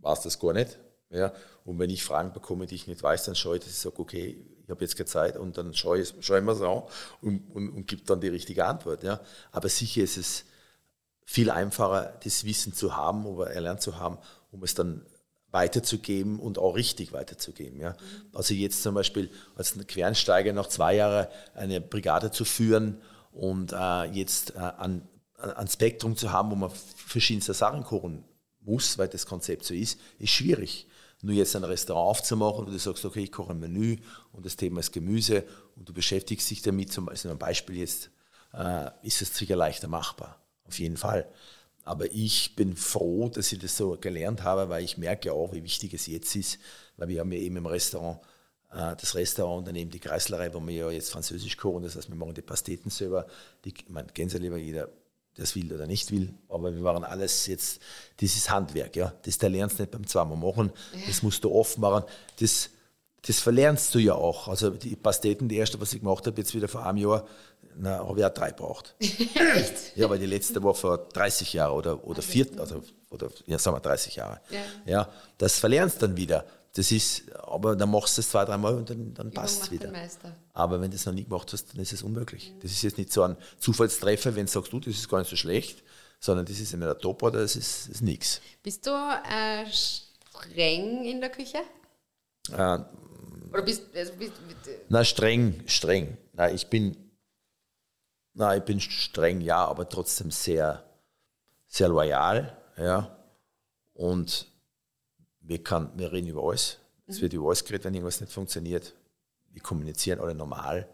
war 0.00 0.14
es 0.14 0.20
das 0.20 0.38
gar 0.38 0.54
nicht. 0.54 0.78
Ja, 1.10 1.32
und 1.64 1.78
wenn 1.78 1.90
ich 1.90 2.04
Fragen 2.04 2.32
bekomme, 2.32 2.66
die 2.66 2.74
ich 2.74 2.86
nicht 2.86 3.02
weiß, 3.02 3.24
dann 3.24 3.34
schaue 3.34 3.56
ich, 3.56 3.62
dass 3.62 3.72
ich 3.72 3.78
sage, 3.78 3.98
okay, 3.98 4.44
ich 4.68 4.70
habe 4.70 4.84
jetzt 4.84 4.96
keine 4.96 5.06
Zeit 5.06 5.38
und 5.38 5.56
dann 5.56 5.72
schaue 5.72 5.98
ich, 5.98 6.12
schaue 6.20 6.40
ich 6.40 6.44
mir 6.44 6.52
es 6.52 6.60
an 6.60 6.82
und, 7.22 7.40
und, 7.54 7.70
und 7.70 7.86
gebe 7.86 8.02
dann 8.02 8.20
die 8.20 8.28
richtige 8.28 8.66
Antwort. 8.66 9.02
Ja. 9.02 9.18
Aber 9.50 9.66
sicher 9.70 10.02
ist 10.02 10.18
es 10.18 10.44
viel 11.24 11.50
einfacher, 11.50 12.12
das 12.22 12.44
Wissen 12.44 12.74
zu 12.74 12.94
haben 12.94 13.24
oder 13.24 13.50
erlernt 13.50 13.80
zu 13.80 13.98
haben, 13.98 14.18
um 14.52 14.62
es 14.62 14.74
dann 14.74 15.06
weiterzugeben 15.52 16.38
und 16.38 16.58
auch 16.58 16.76
richtig 16.76 17.14
weiterzugeben. 17.14 17.80
Ja. 17.80 17.96
Also 18.34 18.52
jetzt 18.52 18.82
zum 18.82 18.94
Beispiel 18.94 19.30
als 19.56 19.74
Quernsteiger 19.86 20.52
noch 20.52 20.66
zwei 20.66 20.96
Jahre 20.96 21.30
eine 21.54 21.80
Brigade 21.80 22.30
zu 22.30 22.44
führen 22.44 23.00
und 23.32 23.72
äh, 23.72 24.04
jetzt 24.04 24.54
äh, 24.54 24.58
ein, 24.58 25.08
ein 25.38 25.68
Spektrum 25.68 26.14
zu 26.14 26.30
haben, 26.30 26.50
wo 26.50 26.56
man 26.56 26.70
verschiedenste 26.70 27.54
Sachen 27.54 27.84
kochen 27.84 28.22
muss, 28.60 28.98
weil 28.98 29.08
das 29.08 29.24
Konzept 29.24 29.64
so 29.64 29.72
ist, 29.72 29.98
ist 30.18 30.28
schwierig 30.28 30.86
nur 31.22 31.34
jetzt 31.34 31.56
ein 31.56 31.64
Restaurant 31.64 32.10
aufzumachen, 32.10 32.66
wo 32.66 32.70
du 32.70 32.78
sagst, 32.78 33.04
okay, 33.04 33.24
ich 33.24 33.32
koche 33.32 33.52
ein 33.52 33.60
Menü 33.60 33.96
und 34.32 34.46
das 34.46 34.56
Thema 34.56 34.80
ist 34.80 34.92
Gemüse 34.92 35.44
und 35.76 35.88
du 35.88 35.92
beschäftigst 35.92 36.50
dich 36.50 36.62
damit, 36.62 36.92
zum 36.92 37.08
also 37.08 37.30
ein 37.30 37.38
Beispiel 37.38 37.78
jetzt, 37.78 38.10
äh, 38.54 38.90
ist 39.02 39.22
es 39.22 39.36
sicher 39.36 39.56
leichter 39.56 39.88
machbar, 39.88 40.40
auf 40.64 40.78
jeden 40.78 40.96
Fall. 40.96 41.28
Aber 41.84 42.06
ich 42.12 42.54
bin 42.54 42.76
froh, 42.76 43.30
dass 43.30 43.50
ich 43.50 43.58
das 43.58 43.76
so 43.76 43.96
gelernt 43.98 44.42
habe, 44.42 44.68
weil 44.68 44.84
ich 44.84 44.98
merke 44.98 45.32
auch, 45.32 45.52
wie 45.52 45.64
wichtig 45.64 45.94
es 45.94 46.06
jetzt 46.06 46.36
ist, 46.36 46.58
weil 46.96 47.08
wir 47.08 47.20
haben 47.20 47.32
ja 47.32 47.38
eben 47.38 47.56
im 47.56 47.66
Restaurant 47.66 48.20
äh, 48.70 48.94
das 48.96 49.14
Restaurant 49.14 49.58
und 49.60 49.68
daneben 49.68 49.90
die 49.90 49.98
Kreislerei, 49.98 50.52
wo 50.52 50.64
wir 50.66 50.74
ja 50.74 50.90
jetzt 50.90 51.10
Französisch 51.10 51.56
kochen, 51.56 51.82
das 51.82 51.96
heißt, 51.96 52.08
wir 52.08 52.16
machen 52.16 52.34
die 52.34 52.42
Pasteten 52.42 52.90
selber, 52.90 53.26
die, 53.64 53.74
man 53.88 54.06
lieber 54.14 54.58
jeder 54.58 54.88
das 55.38 55.54
will 55.54 55.72
oder 55.72 55.86
nicht 55.86 56.10
will. 56.10 56.34
Aber 56.48 56.74
wir 56.74 56.82
waren 56.82 57.04
alles 57.04 57.46
jetzt, 57.46 57.80
dieses 58.20 58.50
Handwerk, 58.50 58.96
ja. 58.96 59.12
Das 59.22 59.38
da 59.38 59.46
lernst 59.46 59.78
du 59.78 59.82
nicht 59.82 59.92
beim 59.92 60.06
zweimal 60.06 60.36
machen. 60.36 60.72
Das 61.06 61.22
musst 61.22 61.44
du 61.44 61.52
oft 61.52 61.78
machen. 61.78 62.04
Das, 62.40 62.70
das 63.26 63.40
verlernst 63.40 63.94
du 63.94 63.98
ja 63.98 64.14
auch. 64.14 64.48
Also 64.48 64.70
die 64.70 64.96
Pasteten, 64.96 65.48
die 65.48 65.56
erste, 65.56 65.80
was 65.80 65.92
ich 65.92 66.00
gemacht 66.00 66.26
habe, 66.26 66.40
jetzt 66.40 66.54
wieder 66.54 66.68
vor 66.68 66.84
einem 66.84 66.98
Jahr, 66.98 67.26
na, 67.80 67.98
habe 67.98 68.18
ich 68.18 68.26
auch 68.26 68.34
drei 68.34 68.50
gebraucht. 68.50 68.94
Echt? 69.00 69.96
Ja, 69.96 70.10
weil 70.10 70.18
die 70.18 70.26
letzte 70.26 70.62
war 70.62 70.74
vor 70.74 70.98
30 70.98 71.52
Jahren 71.52 71.72
oder, 71.72 72.04
oder 72.04 72.22
vier, 72.22 72.46
also, 72.58 72.82
oder, 73.10 73.28
ja, 73.46 73.58
sagen 73.58 73.76
wir 73.76 73.80
30 73.80 74.16
Jahre. 74.16 74.40
Ja. 74.50 74.60
ja, 74.84 75.08
das 75.38 75.58
verlernst 75.58 76.02
dann 76.02 76.16
wieder. 76.16 76.44
Das 76.78 76.92
ist, 76.92 77.34
aber 77.34 77.74
dann 77.74 77.90
machst 77.90 78.16
du 78.16 78.20
es 78.20 78.30
zwei, 78.30 78.44
dreimal 78.44 78.76
und 78.76 78.88
dann, 78.88 79.12
dann 79.12 79.32
passt 79.32 79.64
es 79.64 79.70
wieder. 79.72 79.92
Aber 80.52 80.80
wenn 80.80 80.88
du 80.88 80.94
es 80.94 81.04
noch 81.06 81.12
nie 81.12 81.24
gemacht 81.24 81.52
hast, 81.52 81.72
dann 81.72 81.80
ist 81.80 81.92
es 81.92 82.04
unmöglich. 82.04 82.52
Mhm. 82.52 82.60
Das 82.60 82.70
ist 82.70 82.82
jetzt 82.82 82.98
nicht 82.98 83.12
so 83.12 83.24
ein 83.24 83.36
Zufallstreffer, 83.58 84.36
wenn 84.36 84.46
du 84.46 84.52
sagst, 84.52 84.72
du, 84.72 84.78
das 84.78 84.94
ist 84.94 85.08
gar 85.08 85.18
nicht 85.18 85.28
so 85.28 85.34
schlecht, 85.34 85.82
sondern 86.20 86.46
das 86.46 86.60
ist 86.60 86.72
entweder 86.72 86.96
top 86.96 87.24
oder 87.24 87.40
das 87.40 87.56
ist, 87.56 87.88
ist 87.88 88.00
nichts. 88.00 88.40
Bist 88.62 88.86
du 88.86 88.90
äh, 88.90 89.66
streng 89.72 91.04
in 91.04 91.20
der 91.20 91.30
Küche? 91.30 91.58
Äh, 92.52 92.78
oder 93.50 93.62
bist, 93.62 93.82
also 93.96 94.12
bist, 94.12 94.34
bist, 94.46 94.78
Na, 94.88 95.02
streng, 95.02 95.64
streng. 95.66 96.16
Na, 96.34 96.48
ich 96.48 96.68
bin, 96.68 96.96
na, 98.34 98.56
ich 98.56 98.62
bin 98.62 98.78
streng, 98.78 99.40
ja, 99.40 99.66
aber 99.66 99.88
trotzdem 99.88 100.30
sehr, 100.30 100.84
sehr 101.66 101.88
loyal, 101.88 102.56
ja. 102.76 103.18
Und 103.94 104.46
wir, 105.48 105.64
kann, 105.64 105.90
wir 105.96 106.12
reden 106.12 106.28
über 106.28 106.42
alles. 106.42 106.78
Es 107.06 107.22
wird 107.22 107.32
über 107.32 107.46
alles 107.46 107.64
geredet, 107.64 107.84
wenn 107.86 107.94
irgendwas 107.94 108.20
nicht 108.20 108.32
funktioniert. 108.32 108.94
Wir 109.50 109.62
kommunizieren 109.62 110.20
alle 110.20 110.34
normal. 110.34 110.86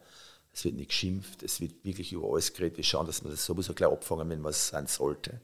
Es 0.52 0.64
wird 0.64 0.76
nicht 0.76 0.90
geschimpft. 0.90 1.42
Es 1.42 1.60
wird 1.60 1.84
wirklich 1.84 2.12
über 2.12 2.30
alles 2.30 2.52
geredet. 2.52 2.76
Wir 2.76 2.84
schauen, 2.84 3.06
dass 3.06 3.24
wir 3.24 3.32
das 3.32 3.44
sowieso 3.44 3.74
gleich 3.74 3.90
abfangen, 3.90 4.30
wenn 4.30 4.44
was 4.44 4.68
sein 4.68 4.86
sollte. 4.86 5.40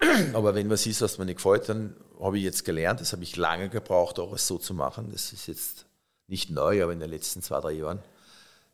Aber 0.34 0.56
wenn 0.56 0.68
was 0.68 0.84
ist, 0.86 1.00
was 1.00 1.18
mir 1.18 1.26
nicht 1.26 1.36
gefällt, 1.36 1.68
dann 1.68 1.94
habe 2.20 2.38
ich 2.38 2.44
jetzt 2.44 2.64
gelernt, 2.64 3.00
das 3.00 3.12
habe 3.12 3.22
ich 3.22 3.36
lange 3.36 3.68
gebraucht, 3.68 4.18
auch 4.18 4.32
es 4.32 4.48
so 4.48 4.58
zu 4.58 4.74
machen. 4.74 5.10
Das 5.12 5.32
ist 5.32 5.46
jetzt 5.46 5.86
nicht 6.26 6.50
neu, 6.50 6.82
aber 6.82 6.92
in 6.92 7.00
den 7.00 7.08
letzten 7.08 7.40
zwei, 7.40 7.60
drei 7.60 7.72
Jahren, 7.72 8.00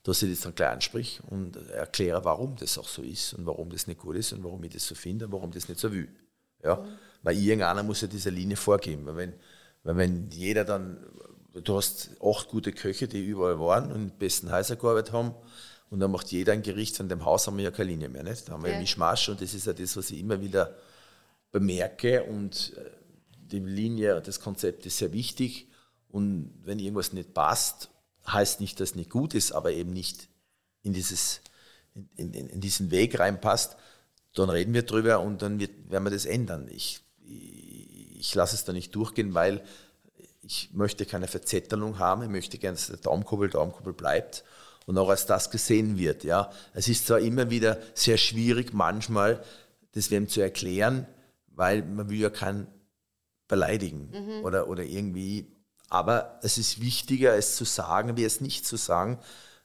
dass 0.03 0.23
ich 0.23 0.31
das 0.31 0.41
dann 0.41 0.55
gleich 0.55 0.71
ansprich 0.71 1.21
und 1.31 1.57
erkläre, 1.71 2.25
warum 2.25 2.57
das 2.57 2.79
auch 2.79 2.89
so 2.89 3.03
ist 3.03 3.35
und 3.35 3.47
warum 3.47 3.71
das 3.71 3.87
nicht 3.87 4.01
gut 4.01 4.17
ist 4.17 4.33
und 4.33 4.43
warum 4.43 4.65
ich 4.65 4.73
das 4.73 4.87
so 4.87 4.95
finde 4.95 5.27
und 5.27 5.33
warum 5.33 5.53
das 5.53 5.69
nicht 5.69 5.79
so 5.79 5.93
will. 5.93 6.09
Ja? 6.65 6.77
Mhm. 6.77 6.99
Weil 7.25 7.39
irgendeiner 7.39 7.83
muss 7.83 8.03
ja 8.03 8.07
diese 8.07 8.31
Linie 8.31 8.57
vorgeben. 8.57 9.07
Weil 9.07 9.17
wenn, 9.17 9.33
weil 9.83 9.97
wenn 9.97 10.31
jeder 10.31 10.65
dann, 10.65 10.99
du 11.55 11.77
hast 11.77 12.11
acht 12.23 12.49
gute 12.49 12.73
Köche, 12.73 13.09
die 13.09 13.25
überall 13.25 13.59
waren 13.59 13.91
und 13.91 14.03
in 14.03 14.19
besten 14.19 14.53
Häusern 14.53 14.79
gearbeitet 14.79 15.13
haben, 15.13 15.35
und 15.91 16.01
dann 16.01 16.11
macht 16.11 16.33
jeder 16.33 16.53
ein 16.53 16.63
Gericht, 16.63 16.97
von 16.97 17.09
dem 17.09 17.25
Haus 17.25 17.47
haben 17.47 17.57
wir 17.57 17.65
ja 17.65 17.71
keine 17.71 17.91
Linie 17.91 18.09
mehr. 18.09 18.25
Nicht? 18.25 18.49
Da 18.49 18.53
haben 18.53 18.65
wir 18.65 18.73
ja 18.73 18.81
Mischmasch 18.81 19.29
und 19.29 19.41
das 19.41 19.55
ist 19.55 19.67
ja 19.67 19.73
das, 19.73 19.97
was 19.97 20.11
ich 20.11 20.21
immer 20.21 20.41
wieder 20.41 20.77
bemerke. 21.53 22.25
Und 22.25 22.73
äh, 22.77 22.91
die 23.37 23.61
Linie, 23.61 24.21
das 24.21 24.41
Konzept 24.41 24.87
ist 24.87 24.99
sehr 24.99 25.13
wichtig. 25.13 25.69
Und 26.09 26.53
wenn 26.65 26.79
irgendwas 26.79 27.13
nicht 27.13 27.33
passt, 27.33 27.91
heißt 28.27 28.61
nicht, 28.61 28.81
dass 28.81 28.91
es 28.91 28.97
nicht 28.97 29.11
gut 29.11 29.35
ist, 29.35 29.53
aber 29.53 29.73
eben 29.73 29.93
nicht 29.93 30.29
in, 30.83 30.93
dieses, 30.95 31.43
in, 32.17 32.33
in, 32.35 32.49
in 32.49 32.61
diesen 32.61 32.91
Weg 32.91 33.19
reinpasst, 33.19 33.77
dann 34.35 34.51
reden 34.51 34.75
wir 34.75 34.83
drüber 34.83 35.21
und 35.21 35.43
dann 35.43 35.61
wird, 35.61 35.91
werden 35.91 36.05
wir 36.05 36.11
das 36.11 36.27
ändern. 36.27 36.69
Ich 36.73 37.05
ich 37.27 38.35
lasse 38.35 38.55
es 38.55 38.65
da 38.65 38.73
nicht 38.73 38.95
durchgehen, 38.95 39.35
weil 39.35 39.63
ich 40.43 40.71
möchte 40.73 41.07
keine 41.07 41.27
Verzettelung 41.27 41.99
haben. 41.99 42.23
Ich 42.23 42.29
möchte 42.29 42.59
gerne, 42.59 42.77
dass 42.77 42.89
der 42.89 42.97
Daumenkuppel 42.99 43.51
Daumenkuppel 43.51 43.93
bleibt 43.93 44.45
und 44.87 44.99
auch 44.99 45.09
als 45.09 45.27
das 45.27 45.51
gesehen 45.51 45.99
wird. 45.99 46.25
Ja, 46.25 46.51
es 46.73 46.89
ist 46.89 47.07
zwar 47.07 47.21
immer 47.21 47.51
wieder 47.51 47.79
sehr 47.95 48.17
schwierig, 48.17 48.73
manchmal 48.73 49.43
das 49.93 50.11
wem 50.11 50.29
zu 50.29 50.41
erklären, 50.41 51.07
weil 51.49 51.83
man 51.83 52.11
will 52.11 52.19
ja 52.19 52.31
keinen 52.31 52.67
beleidigen 53.49 54.11
mhm. 54.13 54.45
oder, 54.45 54.69
oder 54.69 54.83
irgendwie. 54.83 55.47
Aber 55.89 56.41
es 56.43 56.59
ist 56.59 56.81
wichtiger, 56.81 57.37
es 57.37 57.57
zu 57.57 57.65
sagen, 57.65 58.17
wie 58.17 58.25
es 58.25 58.41
nicht 58.41 58.67
zu 58.67 58.77
sagen, 58.77 59.19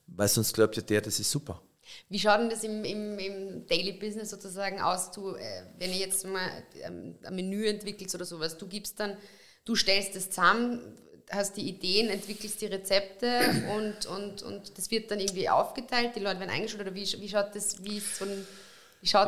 weil 0.08 0.28
sonst 0.28 0.54
glaubt 0.54 0.76
ja 0.76 0.82
der, 0.82 1.02
das 1.02 1.20
ist 1.20 1.32
super. 1.32 1.62
Wie 2.10 2.20
schaut 2.20 2.40
denn 2.40 2.50
das 2.50 2.64
im, 2.64 2.84
im, 2.84 3.20
im 3.20 3.68
Daily 3.68 3.94
Business 3.94 4.30
sozusagen 4.30 4.82
aus? 4.82 5.12
Du, 5.12 5.36
äh, 5.36 5.64
wenn 5.78 5.92
ihr 5.92 5.98
jetzt 5.98 6.26
mal 6.26 6.50
ähm, 6.82 7.16
ein 7.24 7.36
Menü 7.36 7.68
entwickelst 7.68 8.16
oder 8.16 8.26
sowas, 8.26 8.58
du 8.58 8.68
gibst 8.68 9.00
dann, 9.00 9.18
du 9.66 9.76
stellst 9.76 10.16
es 10.16 10.30
zusammen, 10.30 10.98
hast 11.30 11.58
die 11.58 11.68
Ideen, 11.68 12.10
entwickelst 12.10 12.62
die 12.62 12.68
Rezepte 12.68 13.40
und, 13.76 14.06
und, 14.06 14.44
und 14.44 14.78
das 14.78 14.90
wird 14.92 15.12
dann 15.12 15.20
irgendwie 15.20 15.50
aufgeteilt, 15.50 16.16
die 16.16 16.22
Leute 16.22 16.40
werden 16.40 16.52
eingeschult 16.52 16.82
oder 16.82 16.96
wie, 16.96 17.06
wie 17.20 17.30
schaut 17.30 17.56
das, 17.56 17.84
wie 17.84 17.98
ist 17.98 18.18
so 18.18 18.26
ein 18.26 18.46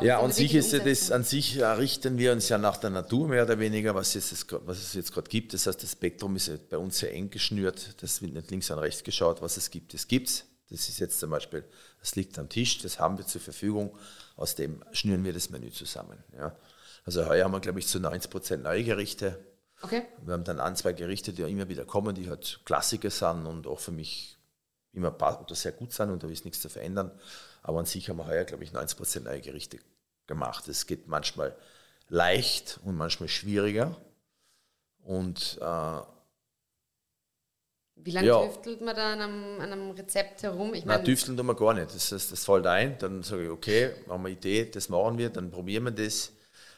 ja, 0.01 0.19
an 0.19 0.33
sich 0.33 0.53
ist 0.53 0.73
ja 0.73 0.79
das, 0.79 1.11
an 1.11 1.23
sich 1.23 1.57
äh, 1.57 1.65
richten 1.65 2.17
wir 2.17 2.33
uns 2.33 2.49
ja 2.49 2.57
nach 2.57 2.75
der 2.75 2.89
Natur 2.89 3.29
mehr 3.29 3.43
oder 3.43 3.57
weniger, 3.57 3.95
was, 3.95 4.13
jetzt 4.13 4.33
das, 4.33 4.45
was 4.65 4.79
es 4.79 4.93
jetzt 4.93 5.13
gerade 5.13 5.29
gibt. 5.29 5.53
Das 5.53 5.65
heißt, 5.65 5.81
das 5.81 5.93
Spektrum 5.93 6.35
ist 6.35 6.69
bei 6.69 6.77
uns 6.77 6.99
sehr 6.99 7.13
eng 7.13 7.29
geschnürt. 7.29 7.95
Das 8.01 8.21
wird 8.21 8.33
nicht 8.33 8.51
links 8.51 8.69
und 8.69 8.79
rechts 8.79 9.01
geschaut, 9.01 9.41
was 9.41 9.55
es 9.55 9.69
gibt. 9.69 9.93
Das 9.93 10.07
gibt's. 10.07 10.45
Das 10.71 10.89
ist 10.89 10.99
jetzt 10.99 11.19
zum 11.19 11.29
Beispiel, 11.29 11.63
das 11.99 12.15
liegt 12.15 12.39
am 12.39 12.49
Tisch, 12.49 12.79
das 12.79 12.99
haben 12.99 13.17
wir 13.17 13.27
zur 13.27 13.41
Verfügung. 13.41 13.95
Aus 14.35 14.55
dem 14.55 14.83
schnüren 14.91 15.23
wir 15.23 15.33
das 15.33 15.49
Menü 15.49 15.69
zusammen. 15.71 16.23
Ja. 16.35 16.55
Also 17.05 17.25
heuer 17.27 17.45
haben 17.45 17.51
wir, 17.51 17.59
glaube 17.59 17.79
ich, 17.79 17.87
zu 17.87 17.99
90 17.99 18.31
Prozent 18.31 18.63
neue 18.63 18.83
Gerichte. 18.83 19.39
Okay. 19.81 20.03
Wir 20.23 20.33
haben 20.33 20.43
dann 20.43 20.59
ein, 20.59 20.75
zwei 20.75 20.93
Gerichte, 20.93 21.33
die 21.33 21.41
immer 21.41 21.67
wieder 21.67 21.85
kommen, 21.85 22.15
die 22.15 22.29
halt 22.29 22.61
Klassiker 22.65 23.09
sind 23.09 23.45
und 23.45 23.67
auch 23.67 23.79
für 23.79 23.91
mich 23.91 24.37
immer 24.93 25.15
oder 25.15 25.55
sehr 25.55 25.71
gut 25.71 25.93
sind 25.93 26.09
und 26.09 26.23
da 26.23 26.27
ist 26.27 26.45
nichts 26.45 26.61
zu 26.61 26.69
verändern. 26.69 27.11
Aber 27.63 27.79
an 27.79 27.85
sich 27.85 28.09
haben 28.09 28.17
wir 28.17 28.27
heuer, 28.27 28.43
glaube 28.43 28.63
ich, 28.63 28.73
90 28.73 28.97
Prozent 28.97 29.25
neue 29.25 29.41
Gerichte 29.41 29.79
gemacht. 30.27 30.67
Es 30.67 30.85
geht 30.85 31.07
manchmal 31.07 31.55
leicht 32.09 32.79
und 32.83 32.95
manchmal 32.95 33.29
schwieriger. 33.29 33.95
Und 35.03 35.57
äh, 35.61 35.99
wie 38.03 38.11
lange 38.11 38.27
Ja. 38.27 38.45
tüftelt 38.45 38.81
man 38.81 38.95
da 38.95 39.13
an 39.13 39.21
einem, 39.21 39.61
an 39.61 39.71
einem 39.71 39.91
Rezept 39.91 40.43
herum? 40.43 40.73
Ich 40.73 40.85
Nein, 40.85 41.03
tüfteln 41.03 41.37
tun 41.37 41.45
wir 41.45 41.55
gar 41.55 41.73
nicht. 41.73 41.93
Das, 41.93 42.11
heißt, 42.11 42.31
das 42.31 42.45
fällt 42.45 42.65
ein, 42.67 42.97
dann 42.99 43.23
sage 43.23 43.43
ich, 43.45 43.49
okay, 43.49 43.91
haben 44.09 44.23
wir 44.23 44.27
eine 44.27 44.37
Idee, 44.37 44.65
das 44.69 44.89
machen 44.89 45.17
wir, 45.17 45.29
dann 45.29 45.51
probieren 45.51 45.83
wir 45.85 45.91
das. 45.91 46.31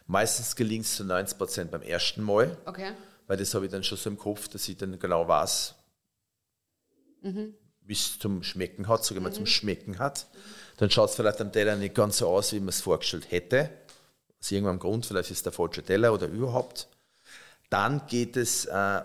Meistens 0.07 0.55
gelingt 0.55 0.85
es 0.85 0.97
zu 0.97 1.05
90 1.05 1.37
Prozent 1.37 1.71
beim 1.71 1.81
ersten 1.81 2.21
Mal, 2.23 2.57
okay. 2.65 2.91
weil 3.27 3.37
das 3.37 3.53
habe 3.53 3.65
ich 3.65 3.71
dann 3.71 3.83
schon 3.83 3.97
so 3.97 4.09
im 4.09 4.17
Kopf, 4.17 4.47
dass 4.49 4.67
ich 4.67 4.77
dann 4.77 4.99
genau 4.99 5.27
weiß, 5.27 5.75
wie 7.21 7.93
es 7.93 8.19
zum 8.19 8.43
Schmecken 8.43 8.87
hat, 8.87 9.05
sage 9.05 9.19
ich 9.19 9.23
mal, 9.23 9.33
zum 9.33 9.45
Schmecken 9.45 9.99
hat. 9.99 10.27
Dann 10.77 10.89
schaut 10.89 11.09
es 11.09 11.15
vielleicht 11.15 11.39
am 11.39 11.51
Teller 11.51 11.75
nicht 11.77 11.95
ganz 11.95 12.17
so 12.17 12.27
aus, 12.27 12.51
wie 12.51 12.59
man 12.59 12.69
es 12.69 12.81
vorgestellt 12.81 13.31
hätte. 13.31 13.69
Aus 14.41 14.51
irgendeinem 14.51 14.79
Grund, 14.79 15.05
vielleicht 15.05 15.31
ist 15.31 15.45
der 15.45 15.53
falsche 15.53 15.83
Teller 15.83 16.13
oder 16.13 16.27
überhaupt. 16.27 16.89
Dann 17.69 18.05
geht 18.07 18.35
es 18.35 18.65
äh, 18.65 19.01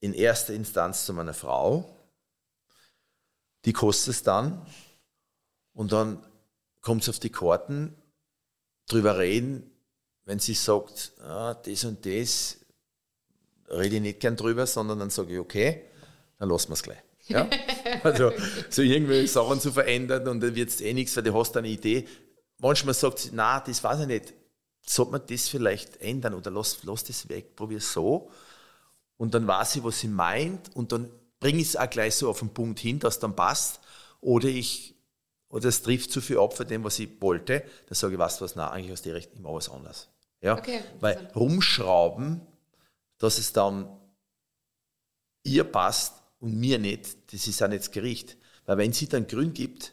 in 0.00 0.14
erster 0.14 0.54
Instanz 0.54 1.04
zu 1.04 1.12
meiner 1.12 1.34
Frau. 1.34 1.96
Die 3.64 3.72
kostet 3.72 4.14
es 4.14 4.22
dann. 4.22 4.66
Und 5.72 5.92
dann 5.92 6.24
kommt 6.80 7.02
es 7.02 7.08
auf 7.08 7.18
die 7.18 7.30
Karten, 7.30 7.94
drüber 8.88 9.18
reden. 9.18 9.70
Wenn 10.24 10.38
sie 10.38 10.54
sagt, 10.54 11.12
ah, 11.20 11.54
das 11.54 11.84
und 11.84 12.04
das, 12.04 12.58
rede 13.70 13.96
ich 13.96 14.02
nicht 14.02 14.20
gern 14.20 14.36
drüber, 14.36 14.66
sondern 14.66 14.98
dann 14.98 15.10
sage 15.10 15.34
ich, 15.34 15.38
okay, 15.38 15.84
dann 16.38 16.48
lassen 16.48 16.68
wir 16.68 16.74
es 16.74 16.82
gleich. 16.82 17.02
Ja? 17.28 17.48
Also 18.02 18.32
so 18.68 18.82
irgendwelche 18.82 19.26
Sachen 19.26 19.60
zu 19.60 19.72
verändern 19.72 20.26
und 20.28 20.40
dann 20.40 20.54
wird 20.54 20.68
es 20.68 20.80
eh 20.80 20.94
nichts, 20.94 21.16
weil 21.16 21.24
du 21.24 21.34
hast 21.34 21.56
eine 21.56 21.68
Idee. 21.68 22.06
Manchmal 22.58 22.94
sagt 22.94 23.18
sie, 23.18 23.30
na, 23.32 23.60
das 23.60 23.82
weiß 23.82 24.00
ich 24.00 24.06
nicht. 24.06 24.32
Sollte 24.86 25.12
man 25.12 25.22
das 25.26 25.48
vielleicht 25.48 26.00
ändern 26.00 26.34
oder 26.34 26.50
lass, 26.50 26.78
lass 26.84 27.04
das 27.04 27.28
weg, 27.28 27.56
probier 27.56 27.78
es 27.78 27.92
so. 27.92 28.30
Und 29.20 29.34
dann 29.34 29.46
weiß 29.46 29.76
ich, 29.76 29.84
was 29.84 30.00
sie 30.00 30.08
meint 30.08 30.74
und 30.74 30.92
dann 30.92 31.10
bringe 31.40 31.60
ich 31.60 31.68
es 31.68 31.76
auch 31.76 31.90
gleich 31.90 32.14
so 32.14 32.30
auf 32.30 32.38
den 32.38 32.54
Punkt 32.54 32.80
hin, 32.80 33.00
dass 33.00 33.18
dann 33.18 33.36
passt. 33.36 33.80
Oder 34.22 34.48
ich, 34.48 34.94
oder 35.50 35.66
es 35.68 35.82
trifft 35.82 36.10
zu 36.10 36.22
viel 36.22 36.38
ab 36.38 36.56
von 36.56 36.66
dem, 36.66 36.84
was 36.84 36.98
ich 36.98 37.20
wollte. 37.20 37.62
Dann 37.86 37.94
sage 37.94 38.14
ich, 38.14 38.18
weißt 38.18 38.40
du 38.40 38.44
was, 38.46 38.56
na, 38.56 38.70
eigentlich 38.70 38.92
aus 38.94 39.02
der 39.02 39.16
Richtung 39.16 39.40
immer 39.40 39.52
was 39.52 39.68
anders. 39.68 40.08
Ja? 40.40 40.56
Okay, 40.56 40.80
Weil 41.00 41.30
rumschrauben, 41.36 42.40
dass 43.18 43.36
es 43.36 43.52
dann 43.52 43.94
ihr 45.42 45.64
passt 45.64 46.14
und 46.38 46.58
mir 46.58 46.78
nicht, 46.78 47.34
das 47.34 47.46
ist 47.46 47.62
auch 47.62 47.68
nicht 47.68 47.80
das 47.80 47.90
Gericht. 47.90 48.38
Weil 48.64 48.78
wenn 48.78 48.94
sie 48.94 49.06
dann 49.06 49.26
grün 49.26 49.52
gibt, 49.52 49.92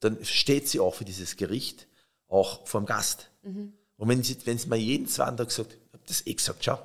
dann 0.00 0.22
steht 0.26 0.68
sie 0.68 0.80
auch 0.80 0.94
für 0.94 1.06
dieses 1.06 1.36
Gericht, 1.36 1.88
auch 2.26 2.66
vom 2.66 2.84
Gast. 2.84 3.30
Und 3.96 4.08
wenn 4.10 4.22
sie, 4.22 4.36
wenn 4.44 4.58
sie 4.58 4.68
mir 4.68 4.76
jeden 4.76 5.06
zweiten 5.06 5.38
Tag 5.38 5.50
sagt, 5.50 5.72
ich 5.72 5.92
habe 5.94 6.04
das 6.06 6.26
eh 6.26 6.34
gesagt, 6.34 6.62
schau, 6.62 6.78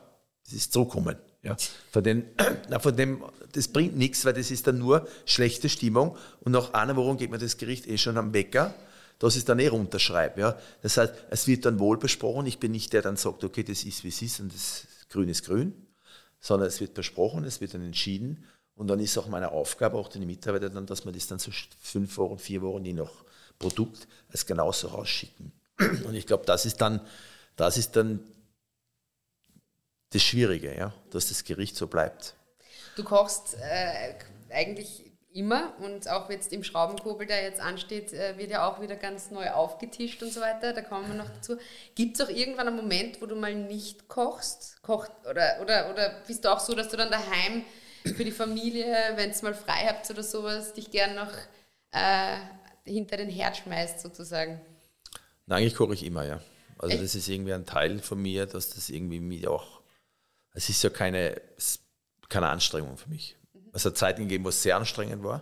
das 0.46 0.54
ist 0.54 0.72
zurückkommen. 0.72 1.18
Ja. 1.44 1.58
Von, 1.92 2.04
na, 2.70 2.80
von 2.80 2.96
dem, 2.96 3.24
das 3.52 3.68
bringt 3.68 3.98
nichts, 3.98 4.26
weil 4.26 4.34
das 4.34 4.50
ist 4.50 4.66
dann 4.66 4.80
nur 4.80 5.08
schlechte 5.26 5.70
Stimmung 5.70 6.18
und 6.40 6.54
nach 6.54 6.74
einer 6.74 6.96
Woche 6.96 7.18
geht 7.18 7.32
mir 7.32 7.38
das 7.38 7.58
Gericht 7.58 7.88
eh 7.88 7.98
schon 7.98 8.18
am 8.18 8.34
Wecker, 8.34 8.74
dass 9.20 9.36
ich 9.36 9.46
dann 9.46 9.60
eh 9.60 9.68
runterschreibe. 9.68 10.40
Ja. 10.40 10.58
Das 10.82 10.98
heißt, 10.98 11.14
es 11.30 11.48
wird 11.48 11.66
dann 11.66 11.80
wohl 11.80 11.98
besprochen. 11.98 12.46
Ich 12.46 12.60
bin 12.60 12.72
nicht 12.72 12.92
der, 12.94 13.02
der 13.02 13.12
dann 13.12 13.18
sagt, 13.18 13.44
okay, 13.44 13.64
das 13.64 13.84
ist 13.84 14.04
wie 14.04 14.08
es 14.10 14.22
ist 14.22 14.40
und 14.40 14.54
das 14.54 14.88
Grün 15.10 15.30
ist 15.30 15.46
grün, 15.46 15.74
sondern 16.40 16.68
es 16.68 16.80
wird 16.82 16.94
besprochen, 16.94 17.44
es 17.44 17.62
wird 17.62 17.74
dann 17.74 17.86
entschieden 17.86 18.46
und 18.76 18.88
dann 18.88 19.00
ist 19.00 19.18
auch 19.18 19.28
meine 19.28 19.52
Aufgabe, 19.52 19.98
auch 19.98 20.08
den 20.08 20.26
Mitarbeiter 20.26 20.70
dann, 20.70 20.86
dass 20.86 21.06
wir 21.06 21.12
das 21.12 21.28
dann 21.28 21.40
so 21.40 21.52
fünf 21.80 22.18
Wochen, 22.18 22.40
vier 22.40 22.62
Wochen, 22.62 22.84
je 22.86 22.94
nach 22.94 23.12
Produkt, 23.60 24.08
als 24.32 24.46
genauso 24.46 24.88
rausschicken. 24.88 25.52
Und 26.06 26.16
ich 26.16 26.26
glaube, 26.26 26.44
das 26.46 26.66
ist 26.66 26.82
dann, 26.82 27.00
das 27.56 27.78
ist 27.78 27.96
dann 27.96 28.20
das 30.14 30.22
Schwierige, 30.22 30.76
ja, 30.76 30.94
dass 31.12 31.30
das 31.30 31.44
Gericht 31.44 31.76
so 31.76 31.88
bleibt. 31.88 32.36
Du 32.96 33.04
kochst 33.04 33.56
äh, 33.56 34.14
eigentlich 34.54 35.12
immer 35.34 35.74
und 35.80 36.08
auch 36.10 36.30
jetzt 36.30 36.54
im 36.54 36.64
Schraubenkurbel, 36.64 37.26
der 37.26 37.42
jetzt 37.44 37.60
ansteht, 37.60 38.14
äh, 38.14 38.38
wird 38.38 38.52
ja 38.52 38.68
auch 38.68 38.82
wieder 38.82 38.96
ganz 38.96 39.32
neu 39.32 39.50
aufgetischt 39.50 40.22
und 40.22 40.32
so 40.32 40.42
weiter. 40.42 40.74
Da 40.74 40.82
kommen 40.82 41.08
wir 41.08 41.16
noch 41.16 41.30
dazu. 41.30 41.58
Gibt 41.96 42.20
es 42.20 42.26
auch 42.26 42.30
irgendwann 42.30 42.68
einen 42.68 42.78
Moment, 42.78 43.22
wo 43.22 43.26
du 43.26 43.36
mal 43.36 43.56
nicht 43.56 44.08
kochst? 44.08 44.82
Kocht, 44.84 45.12
oder, 45.30 45.60
oder, 45.62 45.90
oder 45.92 46.22
bist 46.28 46.46
du 46.46 46.52
auch 46.52 46.60
so, 46.60 46.76
dass 46.76 46.90
du 46.90 46.98
dann 46.98 47.10
daheim 47.10 47.64
für 48.16 48.24
die 48.24 48.32
Familie, 48.32 48.96
wenn 49.16 49.32
es 49.32 49.42
mal 49.42 49.56
frei 49.56 49.88
habt 49.88 50.10
oder 50.12 50.24
sowas, 50.24 50.74
dich 50.74 50.92
gern 50.92 51.16
noch 51.16 51.32
äh, 51.92 52.38
hinter 52.86 53.18
den 53.18 53.30
Herd 53.30 53.58
schmeißt 53.58 54.02
sozusagen? 54.02 54.62
Nein, 55.48 55.60
eigentlich 55.60 55.76
koche 55.76 55.94
ich 55.94 56.06
immer, 56.06 56.26
ja. 56.26 56.40
Also 56.78 56.96
Echt? 56.96 57.04
das 57.04 57.16
ist 57.16 57.28
irgendwie 57.30 57.54
ein 57.54 57.66
Teil 57.66 58.00
von 58.00 58.22
mir, 58.22 58.46
dass 58.46 58.70
das 58.72 58.90
irgendwie 58.90 59.20
mich 59.20 59.48
auch, 59.48 59.73
es 60.54 60.70
ist 60.70 60.82
ja 60.84 60.90
keine, 60.90 61.42
keine 62.30 62.50
Anstrengung 62.50 62.98
für 62.98 63.10
mich. 63.10 63.38
Es 63.74 63.86
hat 63.86 63.98
Zeiten 63.98 64.24
gegeben, 64.24 64.46
wo 64.46 64.50
es 64.50 64.62
sehr 64.62 64.78
anstrengend 64.78 65.24
war. 65.24 65.42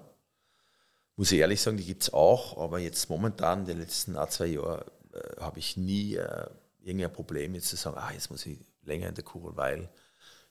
Muss 1.17 1.31
ich 1.31 1.39
ehrlich 1.39 1.61
sagen, 1.61 1.77
die 1.77 1.85
gibt 1.85 2.03
es 2.03 2.13
auch, 2.13 2.57
aber 2.57 2.79
jetzt 2.79 3.09
momentan, 3.09 3.65
die 3.65 3.73
letzten 3.73 4.15
ein, 4.15 4.29
zwei 4.29 4.47
Jahre, 4.47 4.85
äh, 5.13 5.41
habe 5.41 5.59
ich 5.59 5.77
nie 5.77 6.15
äh, 6.15 6.47
irgendein 6.81 7.13
Problem, 7.13 7.53
jetzt 7.55 7.67
zu 7.67 7.75
sagen, 7.75 7.97
ah, 7.97 8.11
jetzt 8.11 8.31
muss 8.31 8.45
ich 8.45 8.59
länger 8.83 9.09
in 9.09 9.15
der 9.15 9.23
Kugel, 9.23 9.55
weil, 9.55 9.89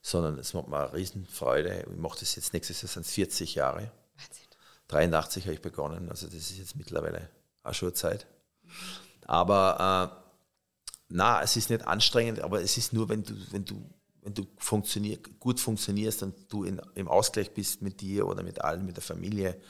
sondern 0.02 0.38
es 0.38 0.54
macht 0.54 0.68
mir 0.68 0.78
eine 0.78 0.92
Riesenfreude. 0.92 1.86
Ich 1.90 1.96
mache 1.96 2.20
das 2.20 2.36
jetzt 2.36 2.52
nächstes 2.52 2.82
Jahr, 2.82 2.88
sind 2.88 3.06
es 3.06 3.12
40 3.12 3.54
Jahre. 3.54 3.90
Wahnsinn. 4.16 4.46
83 4.88 5.44
habe 5.44 5.54
ich 5.54 5.62
begonnen, 5.62 6.08
also 6.10 6.26
das 6.26 6.34
ist 6.34 6.58
jetzt 6.58 6.76
mittlerweile 6.76 7.30
auch 7.62 7.74
schon 7.74 7.88
eine 7.88 7.94
Zeit. 7.94 8.26
Aber 9.26 10.12
äh, 10.12 10.20
na, 11.08 11.42
es 11.42 11.56
ist 11.56 11.70
nicht 11.70 11.86
anstrengend, 11.86 12.40
aber 12.40 12.60
es 12.60 12.76
ist 12.76 12.92
nur, 12.92 13.08
wenn 13.08 13.22
du, 13.22 13.34
wenn 13.52 13.64
du, 13.64 13.82
wenn 14.30 14.34
du 14.34 14.46
funktionier, 14.58 15.18
gut 15.40 15.58
funktionierst 15.58 16.22
und 16.22 16.34
du 16.52 16.64
in, 16.64 16.80
im 16.94 17.08
Ausgleich 17.08 17.50
bist 17.52 17.82
mit 17.82 18.00
dir 18.00 18.26
oder 18.26 18.42
mit 18.42 18.60
allen, 18.60 18.86
mit 18.86 18.96
der 18.96 19.02
Familie, 19.02 19.60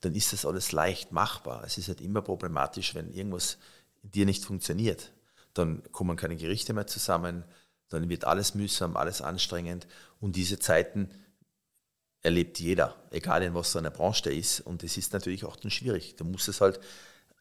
dann 0.00 0.14
ist 0.14 0.32
das 0.32 0.44
alles 0.44 0.72
leicht 0.72 1.12
machbar. 1.12 1.62
Es 1.64 1.78
ist 1.78 1.88
halt 1.88 2.00
immer 2.00 2.20
problematisch, 2.20 2.94
wenn 2.94 3.12
irgendwas 3.12 3.58
in 4.02 4.10
dir 4.10 4.26
nicht 4.26 4.44
funktioniert. 4.44 5.12
Dann 5.54 5.82
kommen 5.92 6.16
keine 6.16 6.36
Gerichte 6.36 6.74
mehr 6.74 6.86
zusammen, 6.86 7.44
dann 7.88 8.08
wird 8.08 8.24
alles 8.24 8.54
mühsam, 8.54 8.96
alles 8.96 9.22
anstrengend 9.22 9.86
und 10.20 10.36
diese 10.36 10.58
Zeiten 10.58 11.10
erlebt 12.20 12.60
jeder, 12.60 12.96
egal 13.10 13.42
in 13.42 13.54
was 13.54 13.72
so 13.72 13.78
einer 13.78 13.90
Branche 13.90 14.24
der 14.24 14.34
ist. 14.34 14.60
Und 14.60 14.84
es 14.84 14.96
ist 14.96 15.12
natürlich 15.12 15.44
auch 15.44 15.56
dann 15.56 15.70
schwierig. 15.70 16.16
Du 16.16 16.24
musst 16.24 16.48
es 16.48 16.60
halt 16.60 16.80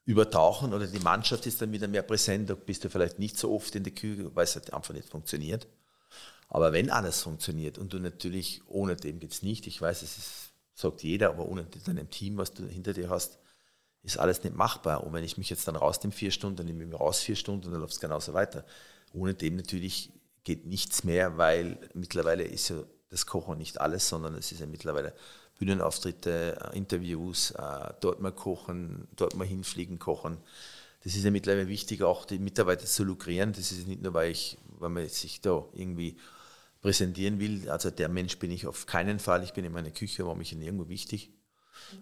übertauchen 0.05 0.73
oder 0.73 0.87
die 0.87 0.99
Mannschaft 0.99 1.45
ist 1.45 1.61
dann 1.61 1.71
wieder 1.71 1.87
mehr 1.87 2.01
präsent. 2.01 2.49
Da 2.49 2.55
bist 2.55 2.83
du 2.83 2.89
vielleicht 2.89 3.19
nicht 3.19 3.37
so 3.37 3.53
oft 3.53 3.75
in 3.75 3.83
der 3.83 3.93
Küche, 3.93 4.35
weil 4.35 4.45
es 4.45 4.55
halt 4.55 4.73
einfach 4.73 4.93
nicht 4.93 5.09
funktioniert. 5.09 5.67
Aber 6.53 6.73
wenn 6.73 6.89
alles 6.89 7.21
funktioniert 7.21 7.77
und 7.77 7.93
du 7.93 7.99
natürlich, 7.99 8.61
ohne 8.67 8.97
dem 8.97 9.19
geht 9.19 9.31
es 9.31 9.41
nicht, 9.41 9.67
ich 9.67 9.81
weiß, 9.81 10.01
es 10.01 10.17
ist, 10.17 10.49
sagt 10.73 11.01
jeder, 11.01 11.29
aber 11.29 11.47
ohne 11.47 11.63
deinem 11.85 12.09
Team, 12.09 12.35
was 12.35 12.53
du 12.53 12.67
hinter 12.67 12.91
dir 12.91 13.09
hast, 13.09 13.39
ist 14.03 14.17
alles 14.17 14.43
nicht 14.43 14.53
machbar. 14.53 15.05
Und 15.05 15.13
wenn 15.13 15.23
ich 15.23 15.37
mich 15.37 15.49
jetzt 15.49 15.65
dann 15.69 15.77
rausnehme 15.77 16.11
vier 16.11 16.29
Stunden, 16.29 16.57
dann 16.57 16.65
nehme 16.65 16.83
ich 16.83 16.89
mich 16.89 16.99
raus 16.99 17.21
vier 17.21 17.37
Stunden 17.37 17.67
und 17.67 17.71
dann 17.71 17.79
läuft 17.79 17.93
es 17.93 18.01
genauso 18.01 18.33
weiter. 18.33 18.65
Ohne 19.13 19.33
dem 19.33 19.55
natürlich 19.55 20.11
geht 20.43 20.65
nichts 20.65 21.05
mehr, 21.05 21.37
weil 21.37 21.77
mittlerweile 21.93 22.43
ist 22.43 22.67
ja 22.67 22.83
das 23.07 23.25
Kochen 23.25 23.57
nicht 23.57 23.79
alles, 23.79 24.09
sondern 24.09 24.35
es 24.35 24.51
ist 24.51 24.59
ja 24.59 24.67
mittlerweile 24.67 25.13
Bühnenauftritte, 25.57 26.57
äh, 26.73 26.77
Interviews, 26.77 27.51
äh, 27.51 27.93
dort 28.01 28.19
mal 28.19 28.33
kochen, 28.33 29.07
dort 29.15 29.37
mal 29.37 29.47
hinfliegen, 29.47 29.99
kochen. 29.99 30.37
Das 31.05 31.15
ist 31.15 31.23
ja 31.23 31.31
mittlerweile 31.31 31.69
wichtig, 31.69 32.03
auch 32.03 32.25
die 32.25 32.39
Mitarbeiter 32.39 32.85
zu 32.85 33.05
lukrieren. 33.05 33.53
Das 33.53 33.71
ist 33.71 33.87
nicht 33.87 34.01
nur, 34.01 34.13
weil, 34.13 34.31
ich, 34.31 34.57
weil 34.79 34.89
man 34.89 35.07
sich 35.07 35.39
da 35.39 35.63
irgendwie 35.73 36.17
präsentieren 36.81 37.39
will. 37.39 37.69
Also 37.69 37.91
der 37.91 38.09
Mensch 38.09 38.37
bin 38.39 38.51
ich 38.51 38.67
auf 38.67 38.85
keinen 38.85 39.19
Fall. 39.19 39.43
Ich 39.43 39.53
bin 39.53 39.63
in 39.63 39.71
meiner 39.71 39.91
Küche, 39.91 40.25
war 40.25 40.35
mich 40.35 40.51
irgendwo 40.51 40.89
wichtig. 40.89 41.31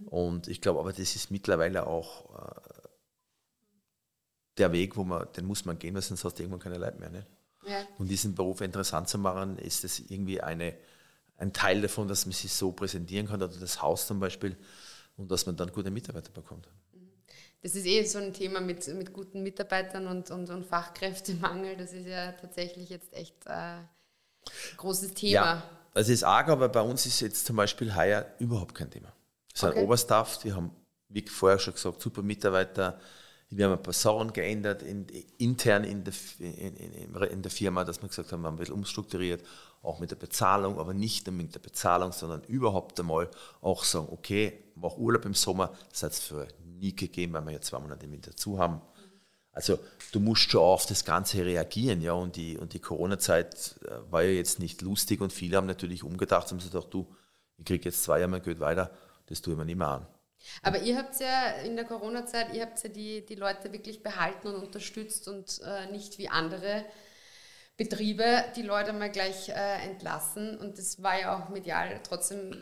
Und 0.06 0.48
ich 0.48 0.62
glaube 0.62 0.80
aber, 0.80 0.92
das 0.92 1.16
ist 1.16 1.32
mittlerweile 1.32 1.88
auch 1.88 2.36
äh, 2.36 2.90
der 4.58 4.72
Weg, 4.72 4.98
wo 4.98 5.04
man, 5.04 5.28
den 5.34 5.46
muss 5.46 5.66
man 5.66 5.78
gehen, 5.80 5.96
weil 5.96 6.02
sonst 6.02 6.24
hast 6.24 6.36
du 6.36 6.44
irgendwann 6.44 6.60
keine 6.60 6.78
Leute 6.78 7.00
mehr. 7.00 7.10
Nicht? 7.10 7.28
Ja. 7.66 7.86
Und 7.98 8.10
diesen 8.10 8.36
Beruf 8.36 8.62
interessant 8.62 9.10
zu 9.10 9.18
machen, 9.18 9.58
ist 9.58 9.84
das 9.84 10.00
irgendwie 10.00 10.42
eine, 10.42 10.76
ein 11.38 11.54
Teil 11.54 11.82
davon, 11.82 12.08
dass 12.08 12.26
man 12.26 12.34
sich 12.34 12.52
so 12.52 12.72
präsentieren 12.72 13.28
kann, 13.28 13.42
oder 13.42 13.56
das 13.58 13.82
Haus 13.82 14.08
zum 14.08 14.20
Beispiel, 14.20 14.58
und 15.18 15.32
dass 15.32 15.46
man 15.46 15.56
dann 15.56 15.72
gute 15.72 15.92
Mitarbeiter 15.92 16.32
bekommt. 16.32 16.70
Das 17.62 17.76
ist 17.76 17.86
eh 17.86 18.04
so 18.06 18.20
ein 18.20 18.34
Thema 18.34 18.62
mit, 18.62 18.88
mit 18.88 19.12
guten 19.12 19.44
Mitarbeitern 19.44 20.08
und, 20.08 20.32
und, 20.32 20.50
und 20.50 20.66
Fachkräftemangel. 20.66 21.76
Das 21.76 21.92
ist 21.92 22.08
ja 22.08 22.32
tatsächlich 22.32 22.90
jetzt 22.90 23.14
echt 23.14 23.46
äh, 23.46 23.80
großes 24.78 25.14
Thema. 25.14 25.32
Ja, 25.32 25.64
das 25.94 26.10
ist 26.10 26.24
arg, 26.24 26.50
aber 26.50 26.70
bei 26.70 26.82
uns 26.82 27.06
ist 27.06 27.20
jetzt 27.20 27.46
zum 27.46 27.56
Beispiel 27.56 27.96
heuer 27.96 28.26
überhaupt 28.40 28.76
kein 28.76 28.90
Thema. 28.90 29.08
Wir 29.54 29.60
sind 29.60 29.70
Okay. 29.72 29.84
Oberstaff, 29.84 30.44
wir 30.44 30.56
haben, 30.56 30.72
wie 31.10 31.26
vorher 31.28 31.60
schon 31.60 31.74
gesagt, 31.74 32.02
super 32.02 32.22
Mitarbeiter. 32.22 33.00
Wir 33.50 33.66
haben 33.66 33.74
ein 33.74 33.84
paar 33.84 33.94
Sachen 33.94 34.32
geändert 34.32 34.84
in, 34.84 35.08
intern 35.40 35.84
in 35.84 36.04
der, 36.04 36.14
in, 36.38 36.76
in 36.76 37.42
der 37.42 37.52
Firma, 37.52 37.84
dass 37.84 38.00
wir 38.02 38.08
gesagt 38.08 38.32
haben, 38.32 38.42
wir 38.42 38.48
haben 38.48 38.56
ein 38.56 38.60
bisschen 38.60 38.76
umstrukturiert, 38.76 39.44
auch 39.82 40.00
mit 40.00 40.12
der 40.12 40.18
Bezahlung, 40.18 40.80
aber 40.80 40.94
nicht 40.94 41.26
nur 41.26 41.36
mit 41.36 41.56
der 41.56 41.60
Bezahlung, 41.60 42.12
sondern 42.12 42.44
überhaupt 42.44 43.00
einmal 43.00 43.30
auch 43.62 43.84
sagen, 43.84 44.08
okay, 44.12 44.66
mach 44.76 44.98
Urlaub 44.98 45.26
im 45.26 45.34
Sommer, 45.34 45.74
das 45.90 46.04
hat 46.04 46.12
es 46.12 46.20
früher 46.20 46.48
nie 46.80 46.96
gegeben, 46.96 47.34
weil 47.34 47.46
wir 47.46 47.54
ja 47.54 47.62
zwei 47.62 47.80
Monate 47.80 48.06
im 48.06 48.12
Winter 48.12 48.36
zu 48.36 48.60
haben. 48.60 48.82
Also 49.60 49.78
du 50.14 50.22
musst 50.22 50.50
schon 50.50 50.62
auf 50.62 50.86
das 50.86 51.04
Ganze 51.04 51.44
reagieren, 51.44 52.02
ja, 52.02 52.14
und 52.14 52.38
die, 52.38 52.58
und 52.58 52.72
die 52.72 52.80
Corona-Zeit 52.80 53.76
äh, 53.84 54.10
war 54.10 54.24
ja 54.24 54.30
jetzt 54.30 54.58
nicht 54.60 54.82
lustig 54.82 55.20
und 55.20 55.34
viele 55.34 55.58
haben 55.58 55.68
natürlich 55.68 56.02
umgedacht 56.02 56.50
und 56.50 56.62
haben 56.62 56.66
gesagt, 56.66 56.94
du, 56.94 57.14
ich 57.58 57.66
kriege 57.66 57.84
jetzt 57.84 58.02
zwei 58.02 58.20
Jahre 58.20 58.32
mein 58.32 58.42
Geld 58.42 58.62
weiter, 58.62 58.90
das 59.26 59.42
tue 59.42 59.56
ich 59.56 59.60
mir 59.60 59.66
nicht 59.66 59.76
mehr 59.76 59.90
an. 59.90 60.08
Aber 60.64 60.82
ihr 60.82 60.96
habt 60.96 61.20
ja 61.20 61.48
in 61.66 61.76
der 61.76 61.84
Corona-Zeit, 61.84 62.54
ihr 62.54 62.62
habt 62.62 62.82
ja 62.82 62.90
die, 62.90 63.26
die 63.26 63.36
Leute 63.36 63.74
wirklich 63.74 64.02
behalten 64.02 64.48
und 64.48 64.64
unterstützt 64.64 65.28
und 65.28 65.60
äh, 65.66 65.92
nicht 65.92 66.18
wie 66.20 66.30
andere 66.30 66.86
Betriebe 67.76 68.46
die 68.56 68.62
Leute 68.62 68.94
mal 68.94 69.12
gleich 69.12 69.50
äh, 69.50 69.84
entlassen. 69.84 70.58
Und 70.58 70.78
das 70.78 71.04
war 71.04 71.20
ja 71.20 71.38
auch 71.38 71.50
medial 71.50 72.00
trotzdem 72.04 72.56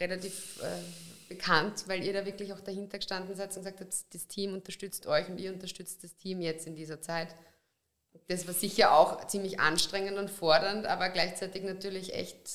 relativ 0.00 0.60
äh, 0.60 1.15
bekannt, 1.28 1.84
weil 1.86 2.04
ihr 2.04 2.12
da 2.12 2.24
wirklich 2.24 2.52
auch 2.52 2.60
dahinter 2.60 2.98
gestanden 2.98 3.34
seid 3.36 3.50
und 3.50 3.56
gesagt 3.64 3.80
habt, 3.80 3.94
das 4.14 4.26
Team 4.28 4.54
unterstützt 4.54 5.06
euch 5.06 5.28
und 5.28 5.38
ihr 5.38 5.52
unterstützt 5.52 6.02
das 6.04 6.16
Team 6.16 6.40
jetzt 6.40 6.66
in 6.66 6.74
dieser 6.76 7.00
Zeit. 7.00 7.34
Das 8.28 8.46
war 8.46 8.54
sicher 8.54 8.92
auch 8.96 9.26
ziemlich 9.26 9.60
anstrengend 9.60 10.18
und 10.18 10.30
fordernd, 10.30 10.86
aber 10.86 11.10
gleichzeitig 11.10 11.62
natürlich 11.64 12.14
echt 12.14 12.50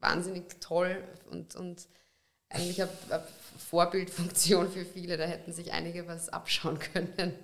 wahnsinnig 0.00 0.44
toll 0.60 1.02
und, 1.30 1.54
und 1.56 1.86
eigentlich 2.48 2.80
eine, 2.82 2.90
eine 3.10 3.22
Vorbildfunktion 3.70 4.70
für 4.70 4.84
viele. 4.84 5.16
Da 5.16 5.24
hätten 5.24 5.52
sich 5.52 5.72
einige 5.72 6.06
was 6.06 6.28
abschauen 6.28 6.78
können. 6.78 7.34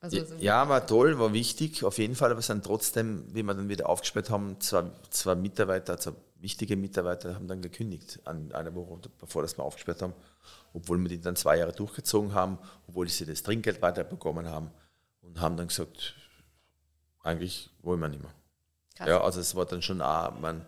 man 0.00 0.10
so- 0.10 0.16
Ja, 0.38 0.68
war 0.68 0.86
toll, 0.86 1.18
war 1.18 1.32
wichtig, 1.32 1.84
auf 1.84 1.98
jeden 1.98 2.14
Fall, 2.14 2.30
aber 2.30 2.40
es 2.40 2.46
sind 2.46 2.64
trotzdem, 2.64 3.24
wie 3.34 3.42
wir 3.42 3.54
dann 3.54 3.68
wieder 3.68 3.88
aufgesperrt 3.88 4.30
haben, 4.30 4.60
zwei, 4.60 4.84
zwei 5.10 5.34
Mitarbeiter, 5.34 5.98
zwei 5.98 6.12
wichtige 6.40 6.76
Mitarbeiter 6.76 7.34
haben 7.34 7.48
dann 7.48 7.62
gekündigt, 7.62 8.20
an 8.24 8.52
einer 8.52 8.74
Woche 8.74 9.08
bevor 9.18 9.42
das 9.42 9.58
wir 9.58 9.64
aufgesperrt 9.64 10.02
haben, 10.02 10.14
obwohl 10.72 10.98
wir 10.98 11.08
die 11.08 11.20
dann 11.20 11.36
zwei 11.36 11.58
Jahre 11.58 11.72
durchgezogen 11.72 12.34
haben, 12.34 12.58
obwohl 12.86 13.08
sie 13.08 13.26
das 13.26 13.42
Trinkgeld 13.42 13.82
weiterbekommen 13.82 14.46
haben 14.46 14.70
und 15.22 15.40
haben 15.40 15.56
dann 15.56 15.68
gesagt, 15.68 16.14
eigentlich 17.22 17.70
wollen 17.82 18.00
wir 18.00 18.08
nicht 18.08 18.22
mehr. 18.22 18.34
Krass. 18.96 19.08
Ja, 19.08 19.20
also 19.20 19.40
es 19.40 19.54
war 19.54 19.66
dann 19.66 19.82
schon 19.82 20.00
auch, 20.00 20.38
man, 20.38 20.66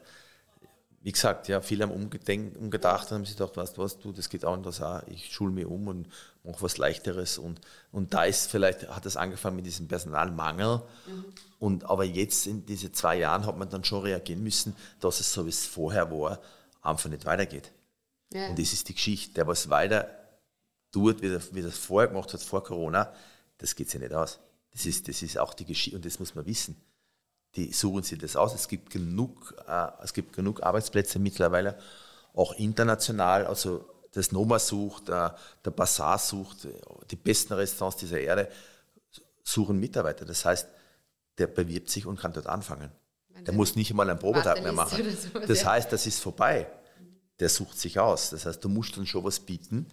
wie 1.02 1.12
gesagt, 1.12 1.48
ja, 1.48 1.62
viele 1.62 1.84
haben 1.84 1.92
umgedenkt, 1.92 2.56
umgedacht 2.58 3.10
und 3.10 3.18
haben 3.18 3.24
sich 3.24 3.36
gedacht, 3.36 3.56
weißt 3.56 3.76
du 3.76 3.82
was, 3.82 3.98
du, 3.98 4.12
das 4.12 4.28
geht 4.28 4.44
anders 4.44 4.82
auch, 4.82 5.02
ich 5.06 5.32
schule 5.32 5.50
mich 5.52 5.64
um 5.64 5.88
und 5.88 6.08
mache 6.44 6.60
was 6.60 6.76
Leichteres 6.76 7.38
und, 7.38 7.60
und 7.90 8.12
da 8.12 8.24
ist 8.24 8.50
vielleicht, 8.50 8.86
hat 8.88 9.06
das 9.06 9.16
angefangen 9.16 9.56
mit 9.56 9.64
diesem 9.66 9.88
Personalmangel 9.88 10.82
und 11.58 11.84
aber 11.84 12.04
jetzt 12.04 12.46
in 12.46 12.66
diese 12.66 12.92
zwei 12.92 13.16
Jahren 13.18 13.46
hat 13.46 13.56
man 13.56 13.70
dann 13.70 13.82
schon 13.84 14.02
reagieren 14.02 14.42
müssen, 14.42 14.76
dass 15.00 15.20
es 15.20 15.32
so 15.32 15.46
wie 15.46 15.50
es 15.50 15.64
vorher 15.66 16.10
war, 16.10 16.38
einfach 16.82 17.08
nicht 17.08 17.24
weitergeht. 17.24 17.72
Ja. 18.32 18.48
Und 18.48 18.58
das 18.58 18.72
ist 18.74 18.88
die 18.88 18.94
Geschichte, 18.94 19.32
der 19.34 19.46
was 19.46 19.70
weiter 19.70 20.06
tut, 20.92 21.22
wie, 21.22 21.30
das- 21.30 21.54
wie 21.54 21.62
das 21.62 21.78
vorher 21.78 22.08
gemacht 22.08 22.32
hat, 22.34 22.42
vor 22.42 22.62
Corona, 22.62 23.12
das 23.58 23.74
geht 23.74 23.88
sich 23.90 24.00
nicht 24.00 24.12
aus. 24.12 24.38
Das 24.72 24.84
ist, 24.86 25.08
das 25.08 25.22
ist 25.22 25.38
auch 25.38 25.54
die 25.54 25.64
Geschichte 25.64 25.96
und 25.96 26.04
das 26.04 26.18
muss 26.18 26.34
man 26.34 26.44
wissen 26.46 26.76
die 27.56 27.72
suchen 27.72 28.02
sich 28.02 28.18
das 28.18 28.36
aus. 28.36 28.54
Es 28.54 28.68
gibt 28.68 28.90
genug, 28.90 29.54
äh, 29.66 29.88
es 30.02 30.12
gibt 30.12 30.34
genug 30.34 30.62
Arbeitsplätze 30.62 31.18
mittlerweile, 31.18 31.78
auch 32.34 32.52
international. 32.54 33.46
Also 33.46 33.84
das 34.12 34.32
Noma 34.32 34.58
sucht, 34.58 35.08
äh, 35.08 35.30
der 35.64 35.70
Bazaar 35.70 36.18
sucht, 36.18 36.68
die 37.10 37.16
besten 37.16 37.54
Restaurants 37.54 37.96
dieser 37.98 38.20
Erde 38.20 38.48
suchen 39.42 39.78
Mitarbeiter. 39.80 40.24
Das 40.24 40.44
heißt, 40.44 40.68
der 41.38 41.46
bewirbt 41.46 41.90
sich 41.90 42.06
und 42.06 42.18
kann 42.20 42.32
dort 42.32 42.46
anfangen. 42.46 42.90
Der 43.46 43.54
muss 43.54 43.74
nicht 43.74 43.90
einmal 43.90 44.10
einen 44.10 44.18
Probetag 44.18 44.62
mehr 44.62 44.72
machen. 44.72 45.02
So, 45.32 45.38
Das 45.40 45.62
ja. 45.62 45.72
heißt, 45.72 45.92
das 45.92 46.06
ist 46.06 46.20
vorbei. 46.20 46.66
Der 47.38 47.48
sucht 47.48 47.78
sich 47.78 47.98
aus. 47.98 48.30
Das 48.30 48.44
heißt, 48.44 48.62
du 48.62 48.68
musst 48.68 48.96
dann 48.96 49.06
schon 49.06 49.24
was 49.24 49.40
bieten, 49.40 49.86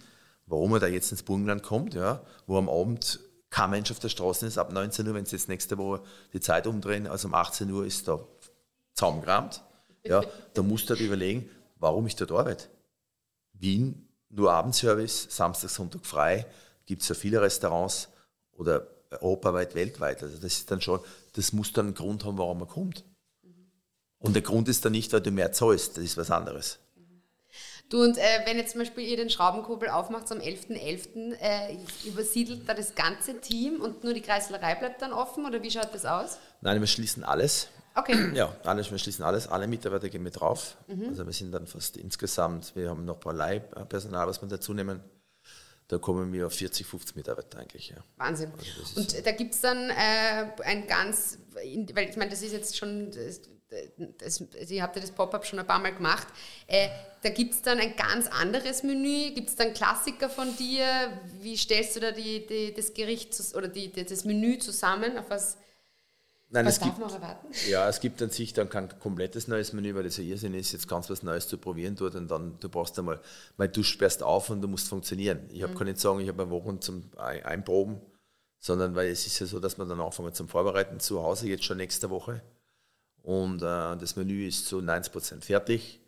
warum 0.47 0.73
er 0.73 0.79
da 0.79 0.87
jetzt 0.87 1.11
ins 1.11 1.23
Burgenland 1.23 1.63
kommt, 1.63 1.93
ja, 1.93 2.21
wo 2.45 2.57
am 2.57 2.67
Abend 2.69 3.19
kein 3.49 3.69
Mensch 3.69 3.91
auf 3.91 3.99
der 3.99 4.09
Straße 4.09 4.45
ist, 4.45 4.57
ab 4.57 4.71
19 4.71 5.07
Uhr, 5.07 5.13
wenn 5.13 5.25
sie 5.25 5.35
jetzt 5.35 5.47
nächste 5.47 5.77
Woche 5.77 6.01
die 6.33 6.39
Zeit 6.39 6.67
umdrehen, 6.67 7.07
also 7.07 7.27
um 7.27 7.33
18 7.33 7.69
Uhr 7.71 7.85
ist 7.85 8.07
da 8.07 8.19
zusammengerammt. 8.93 9.63
Ja, 10.05 10.23
da 10.53 10.61
musst 10.63 10.89
du 10.89 10.93
halt 10.93 11.01
überlegen, 11.01 11.49
warum 11.75 12.07
ich 12.07 12.15
dort 12.15 12.31
arbeite. 12.31 12.69
Wien, 13.51 14.07
nur 14.29 14.53
Abendservice, 14.53 15.27
Samstag, 15.29 15.69
Sonntag 15.69 16.05
frei, 16.05 16.45
gibt 16.85 17.01
es 17.01 17.09
ja 17.09 17.15
viele 17.15 17.41
Restaurants 17.41 18.07
oder 18.53 18.87
europaweit, 19.19 19.75
weltweit. 19.75 20.23
Also 20.23 20.37
das 20.37 20.53
ist 20.53 20.71
dann 20.71 20.79
schon, 20.79 21.01
das 21.33 21.51
muss 21.51 21.73
dann 21.73 21.87
einen 21.87 21.95
Grund 21.95 22.23
haben, 22.23 22.37
warum 22.37 22.59
man 22.59 22.69
kommt. 22.69 23.03
Und 24.19 24.33
der 24.33 24.41
Grund 24.41 24.67
ist 24.67 24.85
dann 24.85 24.93
nicht, 24.93 25.11
weil 25.13 25.21
du 25.21 25.31
mehr 25.31 25.51
zahlst, 25.51 25.97
das 25.97 26.03
ist 26.03 26.17
was 26.17 26.31
anderes. 26.31 26.79
Du 27.89 28.03
und 28.03 28.17
äh, 28.17 28.21
wenn 28.45 28.57
jetzt 28.57 28.71
zum 28.71 28.81
Beispiel 28.81 29.05
ihr 29.05 29.15
den 29.15 29.29
Schraubenkurbel 29.29 29.89
aufmacht 29.89 30.29
am 30.31 30.39
11.11., 30.39 31.35
äh, 31.39 31.77
übersiedelt 32.05 32.67
da 32.67 32.73
das 32.73 32.95
ganze 32.95 33.39
Team 33.39 33.79
und 33.79 34.03
nur 34.03 34.13
die 34.13 34.21
Kreislerei 34.21 34.75
bleibt 34.75 35.01
dann 35.01 35.13
offen 35.13 35.45
oder 35.45 35.63
wie 35.63 35.71
schaut 35.71 35.93
das 35.93 36.05
aus? 36.05 36.37
Nein, 36.61 36.81
wir 36.81 36.87
schließen 36.87 37.23
alles. 37.23 37.69
Okay. 37.95 38.31
Ja, 38.35 38.55
alles, 38.63 38.91
wir 38.91 38.97
schließen 38.97 39.23
alles. 39.23 39.47
Alle 39.47 39.67
Mitarbeiter 39.67 40.09
gehen 40.09 40.21
mit 40.21 40.39
drauf. 40.39 40.77
Mhm. 40.87 41.09
Also 41.09 41.25
wir 41.25 41.33
sind 41.33 41.51
dann 41.51 41.65
fast 41.65 41.97
insgesamt, 41.97 42.75
wir 42.75 42.89
haben 42.89 43.05
noch 43.05 43.15
ein 43.15 43.19
paar 43.21 43.33
Leihpersonal, 43.33 44.27
was 44.27 44.41
wir 44.41 44.49
dazu 44.49 44.73
nehmen. 44.73 45.01
Da 45.87 45.97
kommen 45.97 46.33
wir 46.33 46.47
auf 46.47 46.53
40, 46.53 46.85
50 46.85 47.15
Mitarbeiter 47.15 47.59
eigentlich. 47.59 47.89
Ja. 47.89 47.97
Wahnsinn. 48.17 48.51
ist 48.81 48.97
Und 48.97 49.25
da 49.25 49.31
gibt 49.31 49.53
es 49.53 49.61
dann 49.61 49.89
äh, 49.89 50.61
ein 50.63 50.85
ganz, 50.85 51.39
weil 51.53 52.09
ich 52.09 52.17
meine, 52.17 52.29
das 52.29 52.41
ist 52.41 52.51
jetzt 52.51 52.77
schon, 52.77 53.09
das, 54.19 54.41
ihr 54.69 54.81
habt 54.83 54.95
ja 54.95 55.01
das 55.01 55.11
Pop-up 55.11 55.45
schon 55.45 55.59
ein 55.59 55.67
paar 55.67 55.79
Mal 55.79 55.93
gemacht, 55.93 56.27
äh, 56.67 56.87
da 57.21 57.29
gibt 57.29 57.53
es 57.53 57.61
dann 57.61 57.79
ein 57.79 57.95
ganz 57.95 58.27
anderes 58.27 58.83
Menü, 58.83 59.31
gibt 59.33 59.49
es 59.49 59.55
dann 59.55 59.73
Klassiker 59.73 60.29
von 60.29 60.55
dir, 60.57 60.85
wie 61.41 61.57
stellst 61.57 61.95
du 61.95 61.99
da 61.99 62.11
die, 62.11 62.45
die, 62.47 62.73
das 62.73 62.93
Gericht 62.93 63.35
oder 63.55 63.67
die, 63.67 63.91
die, 63.91 64.05
das 64.05 64.23
Menü 64.23 64.57
zusammen, 64.59 65.17
auf 65.17 65.29
was, 65.29 65.57
Nein, 66.49 66.65
was 66.65 66.75
es 66.75 66.79
darf 66.79 66.89
gibt, 66.95 66.99
man 66.99 67.09
erwarten? 67.13 67.47
ja, 67.69 67.89
es 67.89 67.99
gibt 67.99 68.21
an 68.21 68.29
sich 68.29 68.53
dann 68.53 68.69
kein 68.69 68.87
komplettes 68.99 69.49
neues 69.49 69.73
Menü, 69.73 69.93
weil 69.95 70.03
das 70.03 70.15
ja 70.15 70.23
Irrsinn 70.23 70.53
ist, 70.53 70.71
jetzt 70.71 70.87
ganz 70.87 71.09
was 71.09 71.21
Neues 71.21 71.49
zu 71.49 71.57
probieren 71.57 71.95
dort 71.97 72.15
und 72.15 72.29
dann, 72.31 72.57
du 72.61 72.69
brauchst 72.69 72.97
einmal, 72.97 73.19
weil 73.57 73.67
du 73.67 73.83
sperrst 73.83 74.23
auf 74.23 74.49
und 74.49 74.61
du 74.61 74.69
musst 74.69 74.87
funktionieren. 74.87 75.49
Ich 75.51 75.61
hab 75.63 75.75
kann 75.75 75.87
nicht 75.87 75.99
sagen, 75.99 76.21
ich 76.21 76.29
habe 76.29 76.43
eine 76.43 76.51
Woche 76.51 76.79
zum 76.79 77.11
Ein- 77.17 77.43
Einproben, 77.43 77.99
sondern 78.59 78.95
weil 78.95 79.09
es 79.09 79.27
ist 79.27 79.39
ja 79.39 79.45
so, 79.45 79.59
dass 79.59 79.77
wir 79.77 79.85
dann 79.85 79.99
anfangen 79.99 80.33
zum 80.33 80.47
Vorbereiten 80.47 81.01
zu 81.01 81.21
Hause, 81.21 81.49
jetzt 81.49 81.65
schon 81.65 81.77
nächste 81.77 82.09
Woche. 82.09 82.41
Und 83.27 83.61
äh, 83.61 83.97
das 83.97 84.15
Menü 84.15 84.47
ist 84.47 84.67
zu 84.67 84.79
90% 84.79 85.41
fertig. 85.41 85.99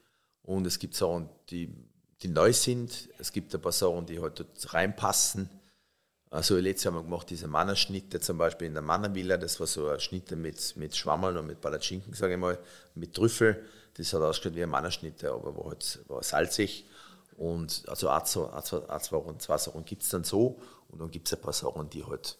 Und 0.41 0.65
es 0.65 0.79
gibt 0.79 0.95
Sachen, 0.95 1.27
die, 1.49 1.67
die 2.21 2.29
neu 2.29 2.53
sind. 2.53 3.09
Es 3.17 3.33
gibt 3.33 3.53
ein 3.53 3.59
paar 3.59 3.73
Sachen, 3.73 4.05
die 4.05 4.21
halt 4.21 4.39
dort 4.39 4.73
reinpassen. 4.73 5.49
Also 6.29 6.55
letztes 6.55 6.85
Jahr 6.85 6.93
haben 6.93 7.01
wir 7.01 7.03
gemacht 7.03 7.29
diese 7.29 7.49
Mannerschnitte, 7.49 8.21
zum 8.21 8.37
Beispiel 8.37 8.67
in 8.67 8.73
der 8.73 8.83
Mannervilla. 8.83 9.35
Das 9.35 9.59
war 9.59 9.67
so 9.67 9.89
eine 9.89 9.99
Schnitte 9.99 10.37
mit, 10.37 10.77
mit 10.77 10.95
Schwammerl 10.95 11.35
und 11.35 11.47
mit 11.47 11.59
Palatschinken, 11.59 12.13
sage 12.13 12.35
ich 12.35 12.39
mal, 12.39 12.57
mit 12.95 13.13
Trüffel. 13.13 13.65
Das 13.97 14.13
hat 14.13 14.21
ausgeschaut 14.21 14.55
wie 14.55 14.63
eine 14.63 14.71
Mannerschnitte, 14.71 15.29
aber 15.29 15.57
war 15.57 15.71
halt 15.71 15.99
war 16.07 16.23
salzig. 16.23 16.85
Und 17.35 17.83
also 17.87 18.07
ein, 18.07 18.21
ein, 18.21 18.89
ein, 18.89 18.99
Sachen- 19.01 19.39
zwei 19.41 19.57
Sachen 19.57 19.83
gibt 19.83 20.03
es 20.03 20.09
dann 20.09 20.23
so. 20.23 20.57
Und 20.87 21.01
dann 21.01 21.11
gibt 21.11 21.27
es 21.27 21.33
ein 21.33 21.41
paar 21.41 21.51
Sachen, 21.51 21.89
die 21.89 22.05
halt 22.05 22.37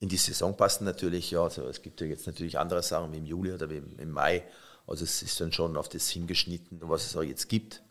in 0.00 0.08
die 0.08 0.16
Saison 0.16 0.56
passen 0.56 0.84
natürlich, 0.84 1.30
ja. 1.30 1.44
Also 1.44 1.62
es 1.68 1.82
gibt 1.82 2.00
ja 2.00 2.06
jetzt 2.06 2.26
natürlich 2.26 2.58
andere 2.58 2.82
Sachen 2.82 3.12
wie 3.12 3.18
im 3.18 3.26
Juli 3.26 3.52
oder 3.52 3.70
wie 3.70 3.76
im, 3.76 4.10
Mai. 4.10 4.42
Also 4.86 5.04
es 5.04 5.22
ist 5.22 5.40
dann 5.40 5.52
schon 5.52 5.76
auf 5.76 5.88
das 5.88 6.08
hingeschnitten, 6.08 6.80
was 6.82 7.06
es 7.06 7.16
auch 7.16 7.22
jetzt 7.22 7.48
gibt. 7.48 7.82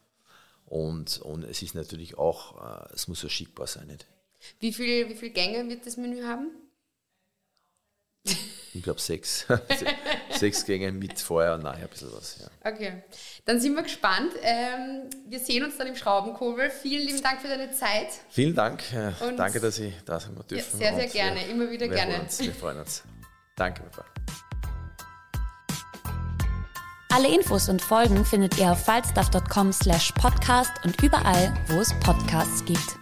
Und, 0.66 1.20
und 1.22 1.44
es 1.44 1.62
ist 1.62 1.76
natürlich 1.76 2.18
auch, 2.18 2.90
äh, 2.90 2.94
es 2.94 3.08
muss 3.08 3.24
ja 3.24 3.30
schickbar 3.30 3.68
sein. 3.68 3.88
Nicht? 3.88 4.06
Wie 4.60 4.74
viel, 4.74 5.10
wie 5.10 5.16
viel 5.16 5.30
Gänge 5.30 5.68
wird 5.70 5.86
das 5.86 5.98
Menü 5.98 6.24
haben? 6.24 6.52
Ich 8.74 8.84
glaube 8.84 9.00
sechs. 9.02 9.46
sechs 10.30 10.64
Gänge 10.66 10.92
mit 10.92 11.20
vorher 11.20 11.56
und 11.56 11.64
nachher 11.64 11.84
ein 11.84 11.90
bisschen 11.90 12.12
was. 12.14 12.38
Ja. 12.40 12.72
Okay, 12.72 13.02
dann 13.46 13.60
sind 13.60 13.74
wir 13.76 13.82
gespannt. 13.84 14.32
Ähm, 14.44 15.10
wir 15.28 15.40
sehen 15.40 15.64
uns 15.64 15.78
dann 15.78 15.88
im 15.88 15.96
Schraubenkurbel. 15.96 16.70
Vielen 16.70 17.08
lieben 17.08 17.22
Dank 17.24 17.42
für 17.42 17.48
deine 17.48 17.72
Zeit. 17.72 18.10
Vielen 18.30 18.54
Dank. 18.54 18.84
äh, 18.94 19.12
Und- 19.26 19.38
danke, 19.38 19.60
dass 19.60 19.80
ich 19.80 19.94
da 20.06 20.20
sein 20.20 20.36
dürfen. 20.36 20.80
Ja, 20.80 20.92
sehr, 20.92 20.96
sehr 20.96 21.06
Und, 21.06 21.12
gerne. 21.14 21.46
Immer 21.48 21.70
wieder 21.72 21.88
wir 21.90 21.96
gerne. 21.96 22.12
freuen 22.14 22.22
Uns, 22.26 22.40
wir 22.40 22.54
freuen 22.54 22.78
uns. 22.80 23.04
Danke, 23.56 23.82
Papa. 23.84 24.06
Alle 27.12 27.28
Infos 27.34 27.70
und 27.70 27.82
Folgen 27.82 28.24
findet 28.24 28.60
ihr 28.60 28.72
auf 28.72 28.86
falstaff.com 28.86 29.74
slash 29.74 30.12
podcast 30.14 30.72
und 30.86 31.02
überall, 31.02 31.52
wo 31.68 31.80
es 31.80 31.92
Podcasts 32.02 32.64
gibt. 32.66 33.00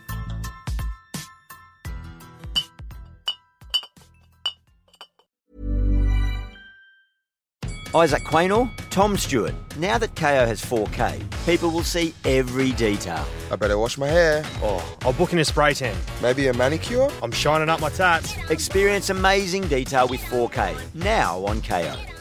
Isaac 7.97 8.21
Quaynor, 8.21 8.69
Tom 8.91 9.17
Stewart. 9.17 9.55
Now 9.77 9.97
that 9.97 10.15
KO 10.15 10.45
has 10.45 10.63
4K, 10.63 11.19
people 11.47 11.71
will 11.71 11.81
see 11.83 12.13
every 12.25 12.71
detail. 12.73 13.25
I 13.49 13.55
better 13.55 13.79
wash 13.79 13.97
my 13.97 14.05
hair. 14.05 14.43
Oh, 14.61 14.97
I'll 15.01 15.13
book 15.13 15.33
in 15.33 15.39
a 15.39 15.45
spray 15.45 15.73
tan. 15.73 15.95
Maybe 16.21 16.45
a 16.45 16.53
manicure? 16.53 17.09
I'm 17.23 17.31
shining 17.31 17.69
up 17.69 17.81
my 17.81 17.89
tats. 17.89 18.37
Experience 18.51 19.09
amazing 19.09 19.67
detail 19.67 20.07
with 20.07 20.21
4K 20.21 20.93
now 20.93 21.43
on 21.47 21.59
KO. 21.63 22.16